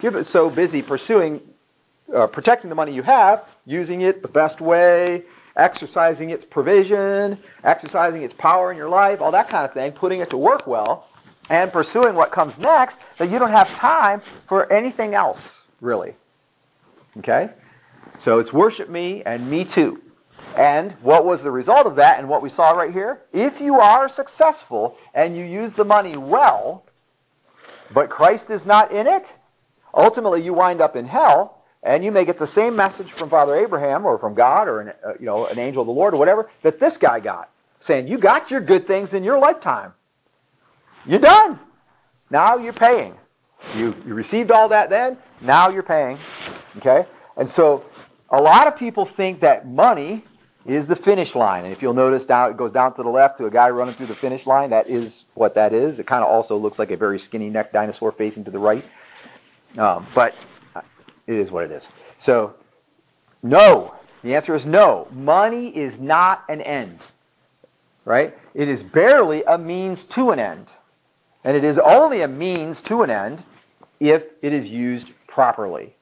[0.00, 1.40] You're so busy pursuing,
[2.12, 8.22] uh, protecting the money you have, using it the best way, exercising its provision, exercising
[8.22, 11.08] its power in your life, all that kind of thing, putting it to work well,
[11.50, 16.14] and pursuing what comes next that you don't have time for anything else, really.
[17.18, 17.50] Okay?
[18.18, 20.00] So it's worship me and me too.
[20.56, 23.20] And what was the result of that and what we saw right here?
[23.32, 26.84] If you are successful and you use the money well,
[27.92, 29.34] but Christ is not in it,
[29.94, 33.56] ultimately you wind up in hell and you may get the same message from Father
[33.56, 36.18] Abraham or from God or an, uh, you know, an angel of the Lord or
[36.18, 37.50] whatever that this guy got,
[37.80, 39.94] saying, you got your good things in your lifetime.
[41.06, 41.58] You're done.
[42.30, 43.16] Now you're paying.
[43.76, 46.18] You, you received all that then, now you're paying.
[46.78, 47.06] Okay?
[47.36, 47.84] And so
[48.28, 50.24] a lot of people think that money
[50.66, 51.64] is the finish line.
[51.64, 53.94] And if you'll notice down it goes down to the left to a guy running
[53.94, 55.98] through the finish line, that is what that is.
[55.98, 58.84] It kind of also looks like a very skinny neck dinosaur facing to the right.
[59.76, 60.34] Um, but
[61.26, 61.88] it is what it is.
[62.18, 62.54] So
[63.42, 63.94] no.
[64.22, 65.08] The answer is no.
[65.10, 67.00] Money is not an end.
[68.04, 68.36] Right?
[68.54, 70.70] It is barely a means to an end.
[71.44, 73.42] And it is only a means to an end
[74.00, 75.94] if it is used properly.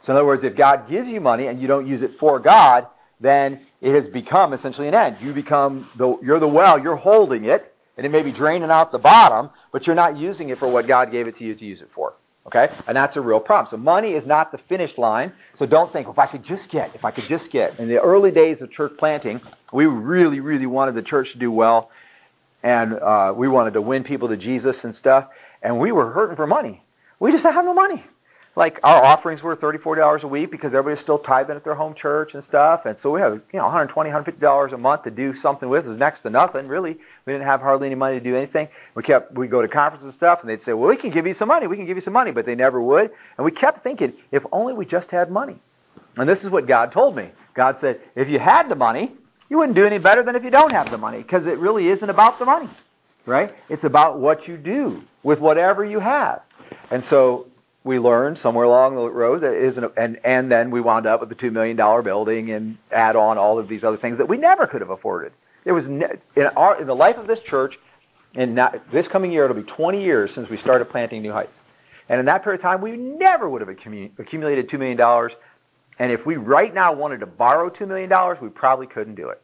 [0.00, 2.38] So, in other words, if God gives you money and you don't use it for
[2.38, 2.86] God,
[3.20, 5.16] then it has become essentially an end.
[5.20, 8.92] You become the, you're the well, you're holding it, and it may be draining out
[8.92, 11.64] the bottom, but you're not using it for what God gave it to you to
[11.64, 12.14] use it for.
[12.46, 12.68] Okay?
[12.86, 13.66] And that's a real problem.
[13.68, 15.32] So money is not the finish line.
[15.54, 17.80] So don't think, if I could just get, if I could just get.
[17.80, 19.40] In the early days of church planting,
[19.72, 21.90] we really, really wanted the church to do well
[22.62, 25.28] and uh, we wanted to win people to Jesus and stuff,
[25.62, 26.82] and we were hurting for money.
[27.18, 28.02] We just have no money.
[28.56, 31.92] Like our offerings were $30, $40 a week because everybody's still tithing at their home
[31.92, 32.86] church and stuff.
[32.86, 35.98] And so we have, you know, $120, $150 a month to do something with is
[35.98, 36.94] next to nothing, really.
[37.26, 38.68] We didn't have hardly any money to do anything.
[38.94, 41.26] We kept, we go to conferences and stuff and they'd say, well, we can give
[41.26, 41.66] you some money.
[41.66, 43.10] We can give you some money, but they never would.
[43.36, 45.58] And we kept thinking, if only we just had money.
[46.16, 47.28] And this is what God told me.
[47.52, 49.12] God said, if you had the money,
[49.48, 51.88] you wouldn't do any better than if you don't have the money because it really
[51.88, 52.68] isn't about the money,
[53.24, 53.54] right?
[53.68, 56.42] It's about what you do with whatever you have.
[56.90, 57.46] And so
[57.84, 61.28] we learned somewhere along the road that isn't, and, and then we wound up with
[61.28, 64.66] the $2 million building and add on all of these other things that we never
[64.66, 65.32] could have afforded.
[65.62, 67.78] There was, ne- in, our, in the life of this church,
[68.34, 71.60] and this coming year, it'll be 20 years since we started planting New Heights.
[72.08, 75.30] And in that period of time, we never would have accumulated $2 million.
[75.98, 79.40] And if we right now wanted to borrow $2 million, we probably couldn't do it,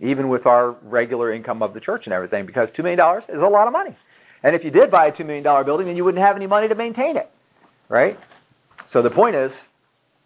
[0.00, 3.48] even with our regular income of the church and everything, because $2 million is a
[3.48, 3.94] lot of money.
[4.42, 6.68] And if you did buy a $2 million building, then you wouldn't have any money
[6.68, 7.30] to maintain it
[7.88, 8.18] right?
[8.86, 9.66] So the point is,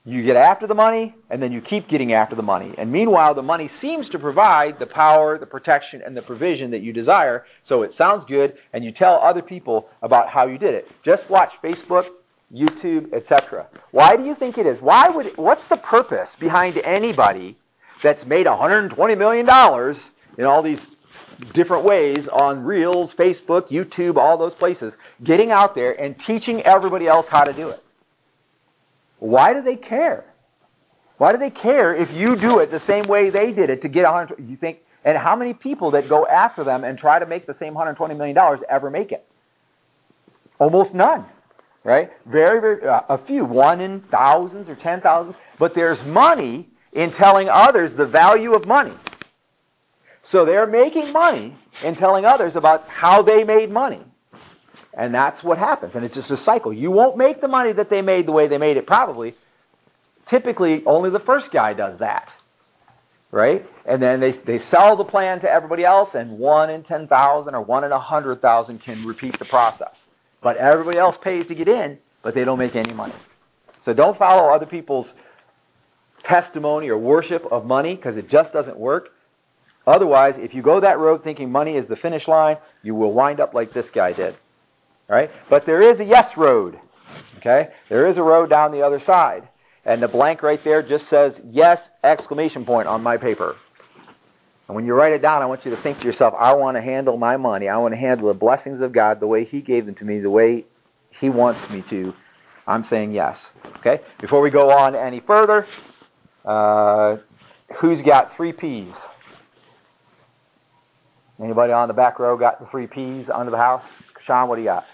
[0.05, 2.75] you get after the money, and then you keep getting after the money.
[2.79, 6.81] And meanwhile, the money seems to provide the power, the protection, and the provision that
[6.81, 7.45] you desire.
[7.65, 10.91] So it sounds good, and you tell other people about how you did it.
[11.03, 12.11] Just watch Facebook,
[12.53, 13.67] YouTube, etc.
[13.91, 14.81] Why do you think it is?
[14.81, 15.27] Why would?
[15.37, 17.57] What's the purpose behind anybody
[18.03, 20.89] that's made 120 million dollars in all these
[21.53, 27.07] different ways on Reels, Facebook, YouTube, all those places, getting out there and teaching everybody
[27.07, 27.83] else how to do it.
[29.19, 30.25] Why do they care?
[31.19, 33.89] Why do they care if you do it the same way they did it to
[33.89, 34.49] get 100?
[34.49, 37.55] You think, and how many people that go after them and try to make the
[37.55, 39.27] same 120 million dollars ever make it?
[40.59, 41.27] Almost none,
[41.85, 42.13] right?
[42.27, 45.37] Very, very uh, a few, one in thousands or ten thousands.
[45.59, 48.95] But there's money in telling others the value of money.
[50.23, 54.03] So they're making money in telling others about how they made money.
[54.93, 55.97] And that's what happens.
[55.97, 56.73] And it's just a cycle.
[56.73, 59.35] You won't make the money that they made the way they made it, probably.
[60.27, 62.35] Typically, only the first guy does that.
[63.31, 63.65] Right?
[63.87, 67.63] And then they, they sell the plan to everybody else, and one in 10,000 or
[67.63, 70.09] one in 100,000 can repeat the process.
[70.41, 73.15] But everybody else pays to get in, but they don't make any money.
[73.81, 75.13] So don't follow other people's
[76.23, 79.13] testimony or worship of money because it just doesn't work.
[79.87, 83.41] Otherwise, if you go that road thinking money is the finish line, you will wind
[83.41, 84.35] up like this guy did.
[85.09, 85.31] All right?
[85.49, 86.79] But there is a yes road.
[87.39, 87.71] Okay?
[87.89, 89.49] There is a road down the other side.
[89.85, 93.57] And the blank right there just says yes exclamation point on my paper.
[94.71, 96.77] And when you write it down, I want you to think to yourself, I want
[96.77, 97.69] to handle my money.
[97.69, 100.21] I want to handle the blessings of God the way He gave them to me,
[100.21, 100.65] the way
[101.11, 102.15] He wants me to.
[102.69, 103.51] I'm saying yes.
[103.79, 103.99] Okay?
[104.21, 105.67] Before we go on any further,
[106.45, 107.17] uh,
[107.79, 109.05] who's got three P's?
[111.43, 113.85] Anybody on the back row got the three P's under the house?
[114.21, 114.87] Sean, what do you got?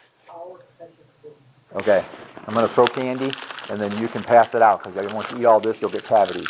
[1.74, 2.02] Okay.
[2.46, 3.30] I'm going to throw candy,
[3.68, 6.04] and then you can pass it out because once you eat all this, you'll get
[6.04, 6.48] cavities.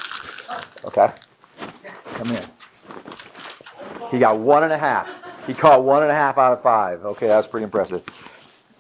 [0.85, 1.11] Okay?
[2.05, 2.45] Come in.
[4.11, 5.47] He got one and a half.
[5.47, 7.05] He caught one and a half out of five.
[7.05, 8.03] Okay, that's pretty impressive.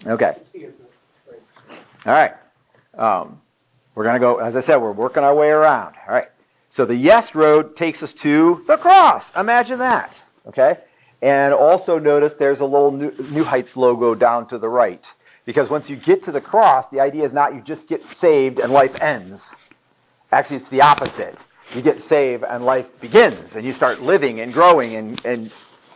[0.04, 0.36] Okay.
[2.04, 2.34] All right.
[2.94, 3.40] Um,
[3.94, 5.94] we're going to go, as I said, we're working our way around.
[6.06, 6.28] All right.
[6.68, 9.34] So the yes road takes us to the cross.
[9.36, 10.20] Imagine that.
[10.46, 10.78] Okay?
[11.22, 15.04] And also notice there's a little New Heights logo down to the right.
[15.44, 18.58] Because once you get to the cross, the idea is not you just get saved
[18.58, 19.54] and life ends.
[20.30, 21.38] Actually, it's the opposite.
[21.74, 25.52] You get saved and life begins, and you start living and growing and, and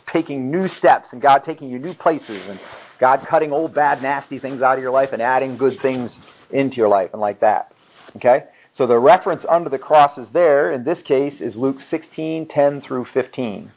[0.06, 2.59] taking new steps, and God taking you new places, and
[2.98, 6.78] God cutting old, bad, nasty things out of your life and adding good things into
[6.78, 7.72] your life, and like that.
[8.16, 8.44] Okay?
[8.72, 10.72] So the reference under the cross is there.
[10.72, 13.70] In this case, is Luke 16, 10 through 15.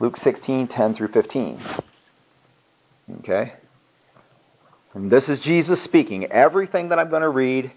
[0.00, 1.58] Luke 16, 10 through 15.
[3.20, 3.52] Okay?
[4.94, 6.26] And this is Jesus speaking.
[6.26, 7.70] Everything that I'm going to read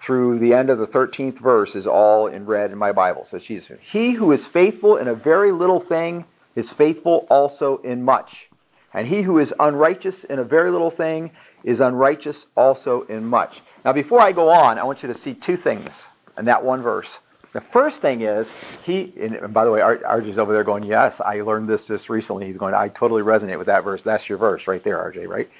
[0.00, 3.26] through the end of the 13th verse is all in red in my Bible.
[3.26, 6.24] So Jesus, he who is faithful in a very little thing
[6.56, 8.48] is faithful also in much.
[8.94, 11.32] And he who is unrighteous in a very little thing
[11.62, 13.60] is unrighteous also in much.
[13.84, 16.80] Now, before I go on, I want you to see two things in that one
[16.80, 17.18] verse.
[17.52, 18.50] The first thing is
[18.84, 22.46] he, and by the way, RJ's over there going, yes, I learned this just recently.
[22.46, 24.02] He's going, I totally resonate with that verse.
[24.02, 25.50] That's your verse right there, RJ, right?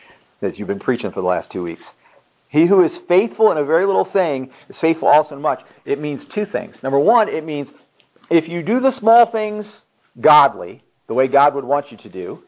[0.41, 1.93] That you've been preaching for the last two weeks.
[2.51, 5.63] He who is faithful in a very little thing is faithful also in much.
[5.85, 6.83] It means two things.
[6.83, 7.73] Number one, it means
[8.29, 9.85] if you do the small things
[10.21, 12.43] godly, the way God would want you to do,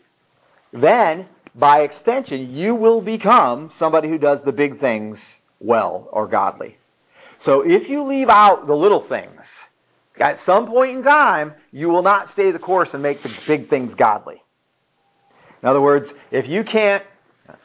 [0.73, 6.77] then by extension, you will become somebody who does the big things well or godly.
[7.39, 9.67] So if you leave out the little things,
[10.19, 13.69] at some point in time, you will not stay the course and make the big
[13.69, 14.43] things godly.
[15.63, 17.05] In other words, if you can't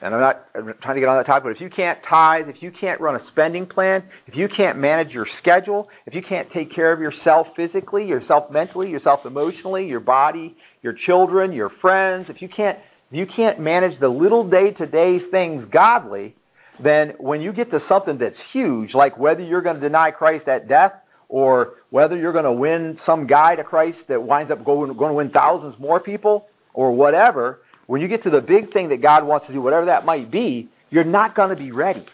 [0.02, 2.50] and I'm not I'm trying to get on that topic, but if you can't tithe,
[2.50, 6.22] if you can't run a spending plan, if you can't manage your schedule, if you
[6.22, 11.70] can't take care of yourself physically, yourself mentally, yourself emotionally, your body, your children, your
[11.70, 12.78] friends, if you can't
[13.12, 16.36] if you can't manage the little day-to-day things godly,
[16.80, 20.50] then when you get to something that's huge, like whether you're going to deny Christ
[20.50, 20.94] at death
[21.30, 25.10] or whether you're going to win some guy to Christ that winds up going, going
[25.10, 29.02] to win thousands more people or whatever, when you get to the big thing that
[29.02, 32.06] God wants to do, whatever that might be, you're not going to be ready.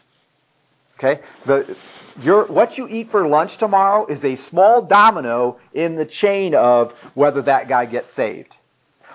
[0.98, 1.22] Okay?
[1.46, 1.76] The,
[2.22, 6.94] your, what you eat for lunch tomorrow is a small domino in the chain of
[7.14, 8.56] whether that guy gets saved.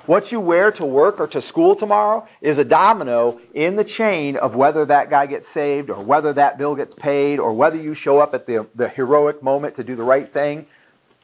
[0.04, 4.36] What you wear to work or to school tomorrow is a domino in the chain
[4.36, 7.92] of whether that guy gets saved or whether that bill gets paid or whether you
[7.92, 10.66] show up at the, the heroic moment to do the right thing,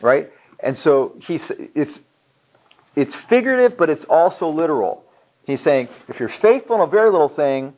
[0.03, 0.31] right?
[0.61, 2.01] And so he's, it's,
[2.95, 5.04] it's figurative, but it's also literal.
[5.47, 7.75] He's saying, if you're faithful in a very little thing,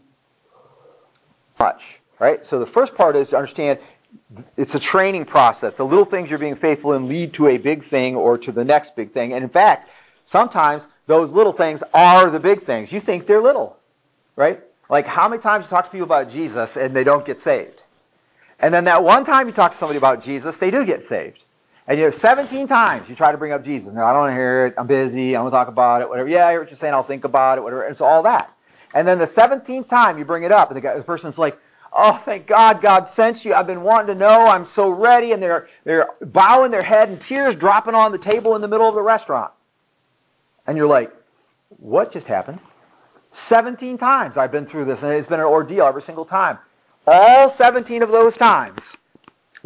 [1.59, 2.45] much, right?
[2.45, 3.79] So the first part is to understand
[4.57, 5.75] it's a training process.
[5.75, 8.65] The little things you're being faithful in lead to a big thing or to the
[8.65, 9.33] next big thing.
[9.33, 9.91] And in fact,
[10.25, 12.93] sometimes those little things are the big things.
[12.93, 13.77] You think they're little,
[14.37, 14.63] right?
[14.89, 17.83] Like how many times you talk to people about Jesus and they don't get saved?
[18.59, 21.43] And then that one time you talk to somebody about Jesus, they do get saved.
[21.89, 23.93] And you have 17 times you try to bring up Jesus.
[23.93, 24.75] No, I don't want to hear it.
[24.77, 25.37] I'm busy.
[25.37, 26.09] I want to talk about it.
[26.09, 26.29] Whatever.
[26.29, 26.95] Yeah, you're saying.
[26.95, 27.61] I'll think about it.
[27.63, 27.85] Whatever.
[27.85, 28.53] It's all that.
[28.93, 31.59] And then the 17th time you bring it up, and the, guy, the person's like,
[31.93, 33.55] "Oh, thank God, God sent you.
[33.55, 34.47] I've been wanting to know.
[34.49, 38.57] I'm so ready." And they're they're bowing their head and tears dropping on the table
[38.57, 39.53] in the middle of the restaurant.
[40.67, 41.13] And you're like,
[41.69, 42.59] "What just happened?"
[43.33, 46.59] 17 times I've been through this, and it's been an ordeal every single time.
[47.07, 48.97] All 17 of those times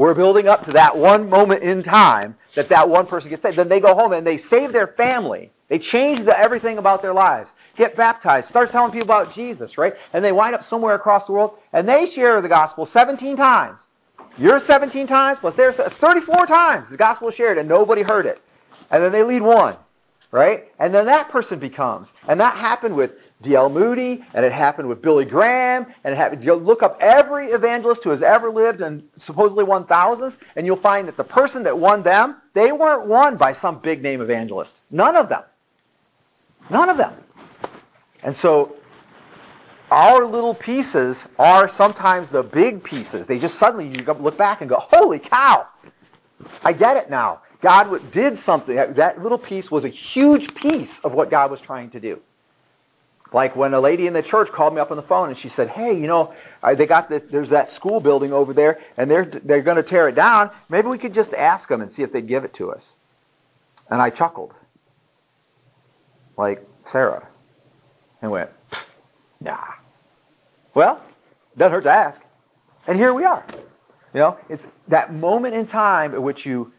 [0.01, 3.59] we're building up to that one moment in time that that one person gets saved.
[3.59, 5.51] Then they go home and they save their family.
[5.69, 7.53] They change the, everything about their lives.
[7.77, 8.49] Get baptized.
[8.49, 9.95] Start telling people about Jesus, right?
[10.15, 13.87] And they wind up somewhere across the world and they share the gospel 17 times.
[14.39, 18.41] You're 17 times plus there's 34 times the gospel shared and nobody heard it.
[18.91, 19.77] And then they lead one,
[20.31, 20.73] right?
[20.79, 22.11] And then that person becomes.
[22.27, 23.71] And that happened with D.L.
[23.71, 26.45] Moody, and it happened with Billy Graham, and it happened.
[26.45, 30.77] You look up every evangelist who has ever lived and supposedly won thousands, and you'll
[30.77, 34.81] find that the person that won them, they weren't won by some big name evangelist.
[34.91, 35.43] None of them.
[36.69, 37.15] None of them.
[38.23, 38.77] And so
[39.91, 43.27] our little pieces are sometimes the big pieces.
[43.27, 45.67] They just suddenly you look back and go, "Holy cow!
[46.63, 47.41] I get it now.
[47.63, 48.77] God did something.
[48.77, 52.21] That little piece was a huge piece of what God was trying to do."
[53.33, 55.49] Like when a lady in the church called me up on the phone and she
[55.49, 59.25] said, "Hey, you know, they got this, there's that school building over there, and they're
[59.25, 60.51] they're going to tear it down.
[60.69, 62.95] Maybe we could just ask them and see if they'd give it to us."
[63.89, 64.53] And I chuckled,
[66.37, 67.27] like Sarah,
[68.21, 68.51] and went,
[69.41, 69.59] "Nah."
[70.75, 71.01] Well,
[71.57, 72.23] doesn't hurt to ask,
[72.87, 73.45] and here we are.
[74.13, 76.73] You know, it's that moment in time at which you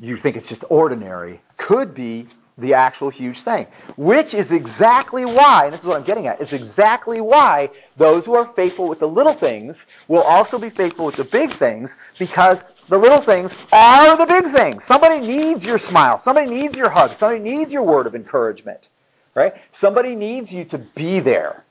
[0.00, 2.28] you think it's just ordinary could be
[2.60, 3.66] the actual huge thing.
[3.96, 8.26] Which is exactly why, and this is what I'm getting at, is exactly why those
[8.26, 11.96] who are faithful with the little things will also be faithful with the big things
[12.18, 14.84] because the little things are the big things.
[14.84, 16.18] Somebody needs your smile.
[16.18, 17.14] Somebody needs your hug.
[17.14, 18.88] Somebody needs your word of encouragement.
[19.34, 19.54] Right?
[19.72, 21.64] Somebody needs you to be there.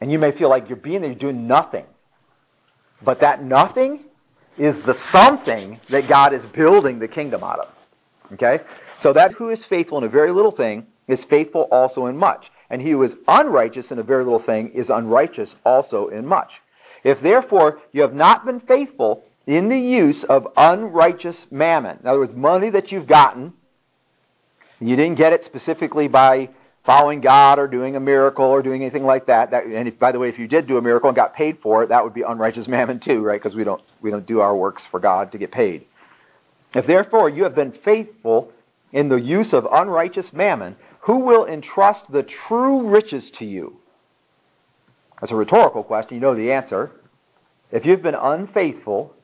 [0.00, 1.86] And you may feel like you're being there, you're doing nothing.
[3.02, 4.04] But that nothing
[4.58, 7.68] is the something that God is building the kingdom out of.
[8.34, 8.60] Okay?
[8.98, 12.50] So that who is faithful in a very little thing is faithful also in much.
[12.70, 16.60] And he who is unrighteous in a very little thing is unrighteous also in much.
[17.04, 22.18] If therefore you have not been faithful in the use of unrighteous mammon, in other
[22.18, 23.52] words, money that you've gotten,
[24.80, 26.48] you didn't get it specifically by
[26.84, 29.50] following God or doing a miracle or doing anything like that.
[29.50, 31.58] that and if, by the way, if you did do a miracle and got paid
[31.58, 33.40] for it, that would be unrighteous mammon too, right?
[33.40, 35.86] Because we don't we don't do our works for God to get paid.
[36.74, 38.52] If therefore you have been faithful
[38.96, 43.78] in the use of unrighteous mammon, who will entrust the true riches to you?
[45.20, 46.14] That's a rhetorical question.
[46.14, 46.90] You know the answer.
[47.70, 49.14] If you've been unfaithful,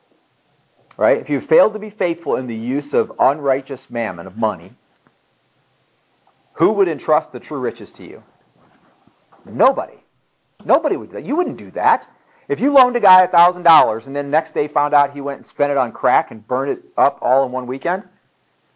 [0.99, 1.17] right?
[1.17, 4.73] If you've failed to be faithful in the use of unrighteous mammon, of money,
[6.53, 8.23] who would entrust the true riches to you?
[9.47, 9.97] Nobody.
[10.67, 11.25] Nobody would do that.
[11.25, 12.07] You wouldn't do that.
[12.47, 15.47] If you loaned a guy $1,000 and then next day found out he went and
[15.47, 18.03] spent it on crack and burned it up all in one weekend,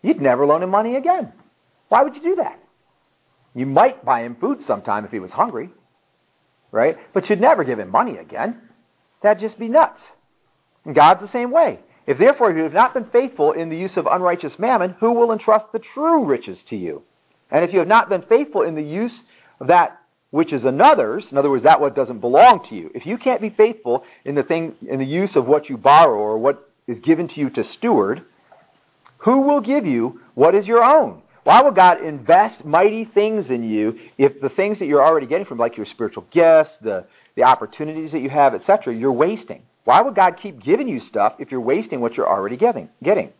[0.06, 1.32] you'd never loan him money again.
[1.88, 2.58] Why would you do that?
[3.54, 5.70] You might buy him food sometime if he was hungry,
[6.70, 6.98] right?
[7.12, 8.60] But you'd never give him money again.
[9.22, 10.12] That'd just be nuts.
[10.84, 11.80] And God's the same way.
[12.06, 15.32] If therefore you have not been faithful in the use of unrighteous mammon, who will
[15.32, 17.02] entrust the true riches to you?
[17.50, 19.22] And if you have not been faithful in the use
[19.60, 20.00] of that
[20.30, 22.90] which is another's, in other words, that what doesn't belong to you.
[22.94, 26.18] If you can't be faithful in the thing in the use of what you borrow
[26.18, 28.22] or what is given to you to steward,
[29.26, 31.20] who will give you what is your own?
[31.42, 35.46] Why would God invest mighty things in you if the things that you're already getting
[35.46, 39.62] from, like your spiritual gifts, the, the opportunities that you have, etc., you're wasting?
[39.82, 42.88] Why would God keep giving you stuff if you're wasting what you're already getting?
[43.02, 43.32] getting?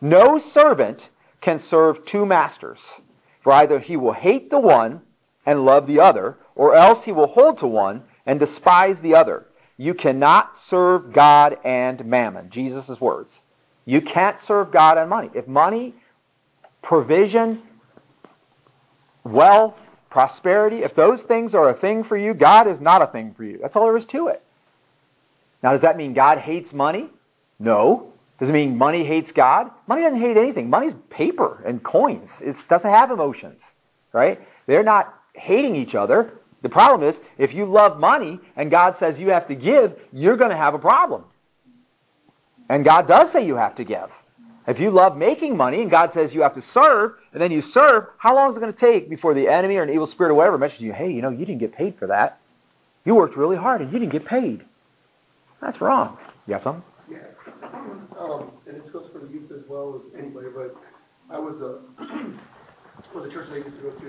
[0.00, 1.08] No servant
[1.40, 3.00] can serve two masters,
[3.42, 5.02] for either he will hate the one
[5.46, 9.46] and love the other, or else he will hold to one and despise the other.
[9.76, 12.50] You cannot serve God and mammon.
[12.50, 13.40] Jesus' words.
[13.84, 15.30] You can't serve God and money.
[15.34, 15.94] If money
[16.82, 17.62] provision,
[19.24, 19.78] wealth,
[20.10, 23.44] prosperity, if those things are a thing for you, God is not a thing for
[23.44, 23.58] you.
[23.60, 24.42] That's all there is to it.
[25.62, 27.08] Now, does that mean God hates money?
[27.58, 28.12] No.
[28.38, 29.70] Does it mean money hates God?
[29.86, 30.68] Money doesn't hate anything.
[30.68, 32.40] Money's paper and coins.
[32.44, 33.72] It doesn't have emotions,
[34.12, 34.40] right?
[34.66, 36.32] They're not hating each other.
[36.62, 40.36] The problem is, if you love money and God says you have to give, you're
[40.36, 41.24] going to have a problem.
[42.72, 44.10] And God does say you have to give.
[44.66, 47.60] If you love making money and God says you have to serve, and then you
[47.60, 50.30] serve, how long is it going to take before the enemy or an evil spirit
[50.30, 52.38] or whatever mentions you, hey, you know, you didn't get paid for that.
[53.04, 54.64] You worked really hard and you didn't get paid.
[55.60, 56.16] That's wrong.
[56.46, 56.82] You got something?
[57.10, 57.18] Yeah.
[58.18, 60.74] Um, and this goes for the youth as well as anybody, but
[61.28, 61.76] I was, uh,
[63.12, 64.06] well, the church I used to go to,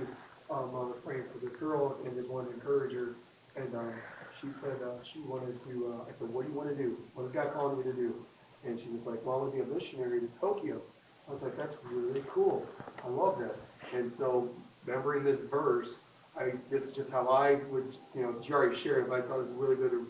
[0.49, 3.15] um, I was praying for this girl and just wanted to encourage her.
[3.57, 3.93] And, um,
[4.39, 6.97] she said, uh, she wanted to, uh, I said, what do you want to do?
[7.13, 8.25] What is God calling you to do?
[8.65, 10.81] And she was like, well, I want to be a missionary to Tokyo.
[11.27, 12.65] I was like, that's really cool.
[13.03, 13.55] I love that.
[13.97, 14.49] And so,
[14.85, 15.89] remembering this verse,
[16.37, 19.21] I, this is just how I would, you know, she already shared it, but I
[19.21, 20.07] thought it was really good to,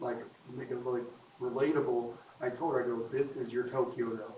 [0.00, 0.16] like,
[0.56, 1.02] make it really
[1.40, 2.12] relatable.
[2.40, 4.34] I told her, I go, this is your Tokyo though.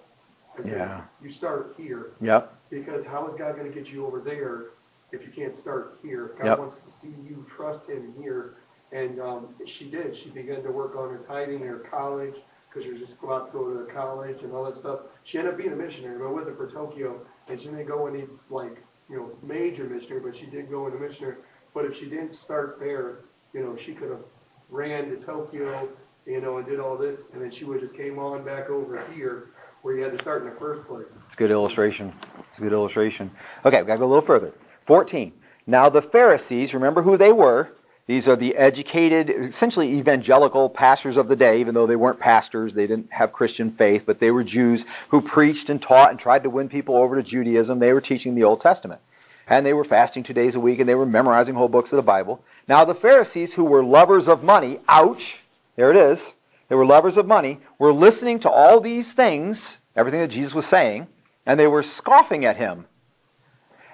[0.59, 1.01] I said, Yeah.
[1.23, 2.13] You start here.
[2.21, 2.55] Yep.
[2.71, 4.67] Because how is God going to get you over there
[5.13, 6.33] if you can't start here?
[6.39, 6.59] God Yep.
[6.59, 8.57] wants to see you trust Him here.
[8.93, 10.17] And um, she did.
[10.17, 12.35] She began to work on her tithing in her college
[12.79, 15.01] because she just go out to go to college and all that stuff.
[15.25, 17.21] She ended up being a missionary, but it wasn't for Tokyo.
[17.49, 20.99] And she didn't go any like you know major missionary, but she did go into
[20.99, 21.37] missionary.
[21.75, 23.21] But if she didn't start there,
[23.53, 24.25] you know, she could have
[24.71, 25.89] ran to Tokyo,
[26.27, 29.03] you know, and did all this, and then she would just came on back over
[29.15, 29.51] here
[29.83, 31.07] where you had to start in the first place.
[31.27, 32.13] It's a good illustration.
[32.49, 33.31] It's a good illustration.
[33.65, 34.53] Okay, we've got to go a little further.
[34.83, 35.33] 14.
[35.67, 37.71] Now the Pharisees, remember who they were?
[38.09, 42.73] These are the educated, essentially evangelical pastors of the day, even though they weren't pastors,
[42.73, 46.45] they didn't have Christian faith, but they were Jews who preached and taught and tried
[46.45, 47.79] to win people over to Judaism.
[47.79, 49.03] They were teaching the Old Testament.
[49.47, 51.97] And they were fasting two days a week and they were memorizing whole books of
[51.99, 52.43] the Bible.
[52.67, 55.43] Now the Pharisees, who were lovers of money, ouch,
[55.77, 56.35] there it is,
[56.71, 60.65] they were lovers of money, were listening to all these things, everything that Jesus was
[60.65, 61.09] saying,
[61.45, 62.87] and they were scoffing at him.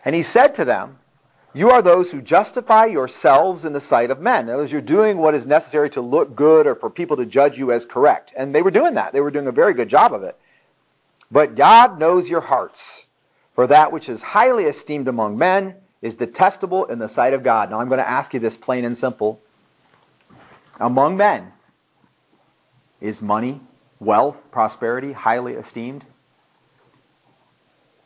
[0.05, 1.01] And he said to them,
[1.55, 4.45] You are those who justify yourselves in the sight of men.
[4.45, 7.27] In other words, you're doing what is necessary to look good or for people to
[7.27, 8.33] judge you as correct.
[8.37, 9.13] And they were doing that.
[9.13, 10.37] They were doing a very good job of it.
[11.31, 13.07] But God knows your hearts.
[13.55, 17.71] For that which is highly esteemed among men is detestable in the sight of God.
[17.71, 19.41] Now I'm going to ask you this plain and simple.
[20.81, 21.53] Among men,
[23.01, 23.61] is money,
[24.01, 26.05] wealth, prosperity highly esteemed?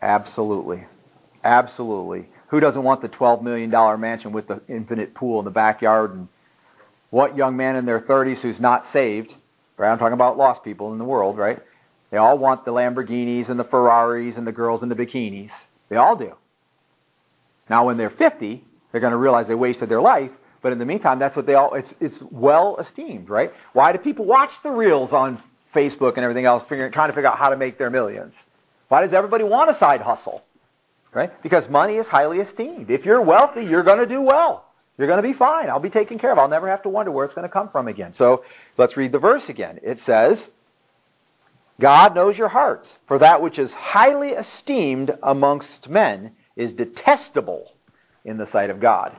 [0.03, 0.85] Absolutely.
[1.43, 2.29] Absolutely.
[2.49, 3.71] Who doesn't want the $12 million
[4.01, 6.15] mansion with the infinite pool in the backyard?
[6.15, 6.29] And
[7.11, 9.35] what young man in their 30s who's not saved,
[9.77, 9.91] right?
[9.91, 11.59] I'm talking about lost people in the world, right?
[12.11, 15.67] They all want the Lamborghinis and the Ferraris and the girls in the bikinis.
[15.89, 16.35] They all do.
[17.69, 20.31] Now, when they're 50, they're going to realize they wasted their life.
[20.63, 23.53] But in the meantime, that's what they all, it's, it's well esteemed, right?
[23.73, 25.41] Why do people watch the reels on
[25.75, 28.43] Facebook and everything else, figuring, trying to figure out how to make their millions?
[28.89, 30.43] Why does everybody want a side hustle?
[31.13, 31.43] Right?
[31.43, 32.91] Because money is highly esteemed.
[32.91, 34.65] If you're wealthy, you're going to do well.
[34.99, 35.71] You're going to be fine.
[35.71, 36.39] I'll be taken care of.
[36.39, 38.13] I'll never have to wonder where it's going to come from again.
[38.13, 38.45] So
[38.77, 39.81] let's read the verse again.
[39.83, 40.51] It says,
[41.81, 47.73] God knows your hearts, for that which is highly esteemed amongst men is detestable
[48.25, 49.17] in the sight of God.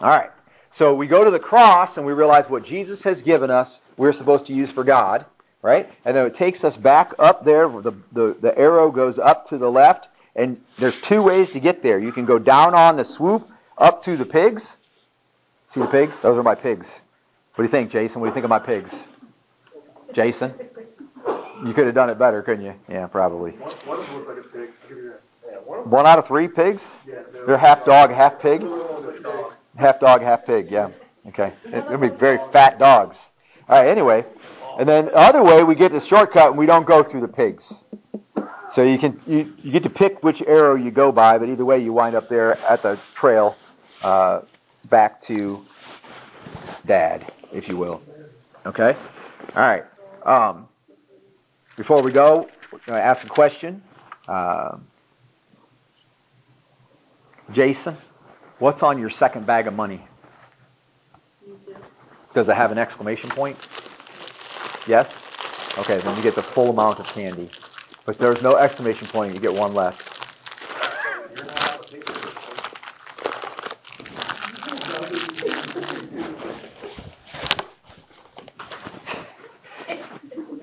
[0.00, 0.30] All right.
[0.70, 4.12] So we go to the cross and we realize what Jesus has given us, we're
[4.12, 5.24] supposed to use for God,
[5.62, 5.88] right?
[6.04, 7.68] And then it takes us back up there.
[7.68, 11.82] The, the, the arrow goes up to the left, and there's two ways to get
[11.82, 11.98] there.
[11.98, 14.76] You can go down on the swoop up to the pigs.
[15.70, 16.20] See the pigs?
[16.20, 17.00] Those are my pigs.
[17.54, 18.20] What do you think, Jason?
[18.20, 18.94] What do you think of my pigs?
[20.12, 20.54] Jason?
[21.64, 22.74] You could have done it better, couldn't you?
[22.88, 23.52] Yeah, probably.
[23.52, 24.70] One, one of them looked like pig.
[24.82, 25.12] I'll give you
[25.66, 25.86] that.
[25.86, 26.94] One out of three pigs?
[27.06, 28.60] Yeah, They're half dog, half pig?
[28.60, 29.52] dog.
[29.76, 30.90] Half dog, half pig, yeah.
[31.28, 31.52] Okay.
[31.64, 33.28] They'll be very fat dogs.
[33.68, 34.24] All right, anyway.
[34.78, 37.28] And then the other way, we get the shortcut and we don't go through the
[37.28, 37.82] pigs.
[38.68, 41.64] So you can you, you get to pick which arrow you go by, but either
[41.64, 43.56] way, you wind up there at the trail
[44.02, 44.40] uh,
[44.88, 45.64] back to
[46.86, 48.02] dad, if you will.
[48.66, 48.96] Okay?
[49.54, 49.84] All right.
[50.24, 50.68] Um,
[51.76, 52.48] before we go,
[52.86, 53.82] I ask a question.
[54.26, 54.78] Uh,
[57.52, 57.96] Jason,
[58.58, 60.06] what's on your second bag of money?
[62.32, 63.56] Does it have an exclamation point?
[64.86, 65.20] Yes?
[65.78, 67.50] Okay, then you get the full amount of candy.
[68.04, 70.10] But there's no exclamation point, you get one less.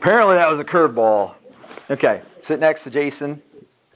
[0.01, 1.35] Apparently that was a curveball.
[1.89, 3.41] Okay, sit next to Jason.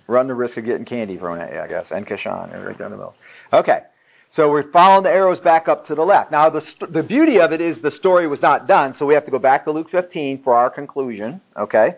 [0.08, 1.92] Run the risk of getting candy thrown at you, I guess.
[1.92, 3.16] And Kashan, right down the middle.
[3.52, 3.82] Okay,
[4.30, 6.32] so we're following the arrows back up to the left.
[6.32, 9.16] Now, the, st- the beauty of it is the story was not done, so we
[9.16, 11.42] have to go back to Luke 15 for our conclusion.
[11.58, 11.96] Okay,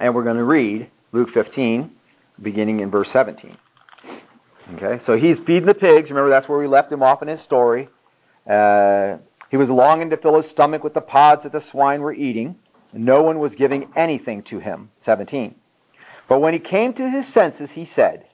[0.00, 1.90] and we're going to read Luke 15,
[2.40, 3.56] beginning in verse 17.
[4.74, 6.10] Okay, so he's feeding the pigs.
[6.10, 7.88] Remember, that's where we left him off in his story.
[8.46, 9.18] Uh,
[9.50, 12.56] he was longing to fill his stomach with the pods that the swine were eating.
[12.92, 14.90] No one was giving anything to him.
[14.98, 15.54] 17.
[16.28, 18.26] But when he came to his senses, he said,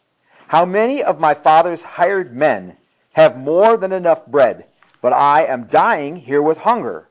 [0.47, 2.77] How many of my father's hired men
[3.13, 4.67] have more than enough bread,
[5.03, 7.09] but I am dying here with hunger?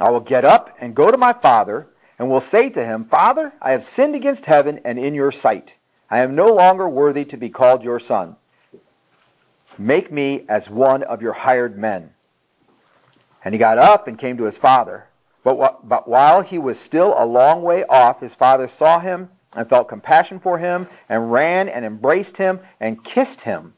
[0.00, 1.86] I will get up and go to my father,
[2.22, 5.76] and will say to him, Father, I have sinned against heaven and in your sight.
[6.08, 8.36] I am no longer worthy to be called your son.
[9.76, 12.14] Make me as one of your hired men.
[13.44, 15.08] And he got up and came to his father.
[15.42, 19.68] But, but while he was still a long way off, his father saw him and
[19.68, 23.74] felt compassion for him and ran and embraced him and kissed him.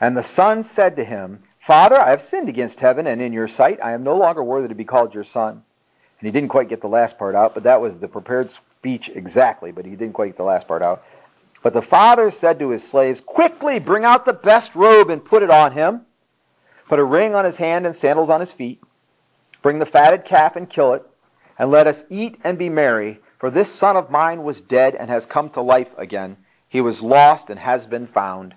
[0.00, 3.48] And the son said to him, Father, I have sinned against heaven and in your
[3.48, 3.80] sight.
[3.82, 5.62] I am no longer worthy to be called your son.
[6.24, 9.10] And he didn't quite get the last part out, but that was the prepared speech
[9.14, 11.04] exactly, but he didn't quite get the last part out.
[11.62, 15.42] But the father said to his slaves, Quickly bring out the best robe and put
[15.42, 16.00] it on him.
[16.88, 18.80] Put a ring on his hand and sandals on his feet
[19.60, 21.02] Bring the fatted calf and kill it,
[21.58, 23.20] and let us eat and be merry.
[23.36, 26.38] For this son of mine was dead and has come to life again.
[26.70, 28.54] He was lost and has been found.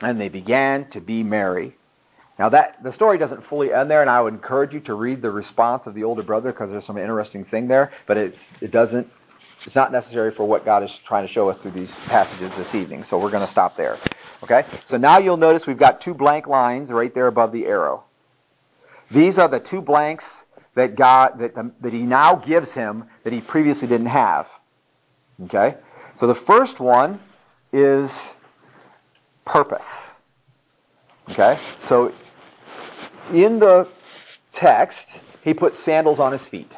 [0.00, 1.76] And they began to be merry.
[2.38, 5.22] Now that the story doesn't fully end there, and I would encourage you to read
[5.22, 7.92] the response of the older brother because there's some interesting thing there.
[8.06, 9.10] But it's it doesn't
[9.62, 12.74] it's not necessary for what God is trying to show us through these passages this
[12.74, 13.04] evening.
[13.04, 13.96] So we're going to stop there.
[14.42, 14.64] Okay.
[14.86, 18.04] So now you'll notice we've got two blank lines right there above the arrow.
[19.10, 23.40] These are the two blanks that God that, that he now gives him that he
[23.40, 24.50] previously didn't have.
[25.44, 25.76] Okay?
[26.16, 27.20] So the first one
[27.72, 28.36] is
[29.44, 30.14] purpose.
[31.30, 31.56] Okay?
[31.84, 32.12] So
[33.32, 33.88] in the
[34.52, 36.72] text, he puts sandals on his feet.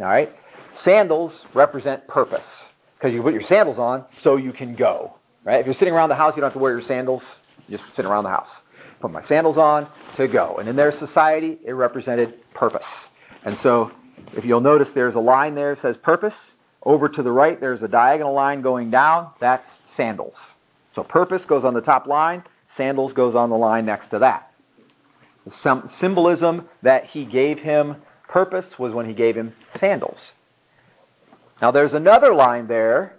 [0.00, 0.34] All right?
[0.74, 5.14] Sandals represent purpose because you put your sandals on so you can go.
[5.44, 5.60] Right?
[5.60, 7.38] If you're sitting around the house, you don't have to wear your sandals.
[7.68, 8.62] You just sit around the house.
[9.00, 10.56] Put my sandals on to go.
[10.56, 13.08] And in their society, it represented purpose.
[13.44, 13.92] And so
[14.34, 16.54] if you'll notice there's a line there that says purpose.
[16.82, 19.30] Over to the right, there's a diagonal line going down.
[19.38, 20.54] That's sandals.
[20.94, 22.44] So purpose goes on the top line.
[22.66, 24.50] Sandals goes on the line next to that.
[25.44, 27.96] The symbolism that he gave him
[28.28, 30.32] purpose was when he gave him sandals.
[31.60, 33.14] Now there's another line there,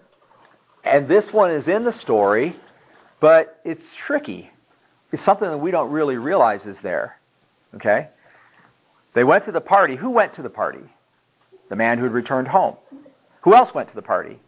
[0.84, 2.56] and this one is in the story,
[3.20, 4.50] but it's tricky.
[5.12, 7.18] It's something that we don't really realize is there.
[7.76, 8.10] Okay?
[9.14, 9.96] They went to the party.
[9.96, 10.84] Who went to the party?
[11.70, 12.76] The man who had returned home.
[13.42, 14.40] Who else went to the party?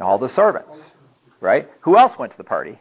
[0.00, 0.90] All the servants,
[1.40, 1.68] right?
[1.80, 2.78] Who else went to the party?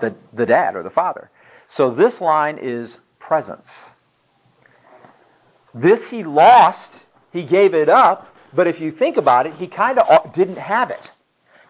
[0.00, 1.30] The, the dad or the father.
[1.68, 3.90] So this line is presence.
[5.74, 7.00] This he lost,
[7.32, 10.90] he gave it up, but if you think about it, he kind of didn't have
[10.90, 11.12] it.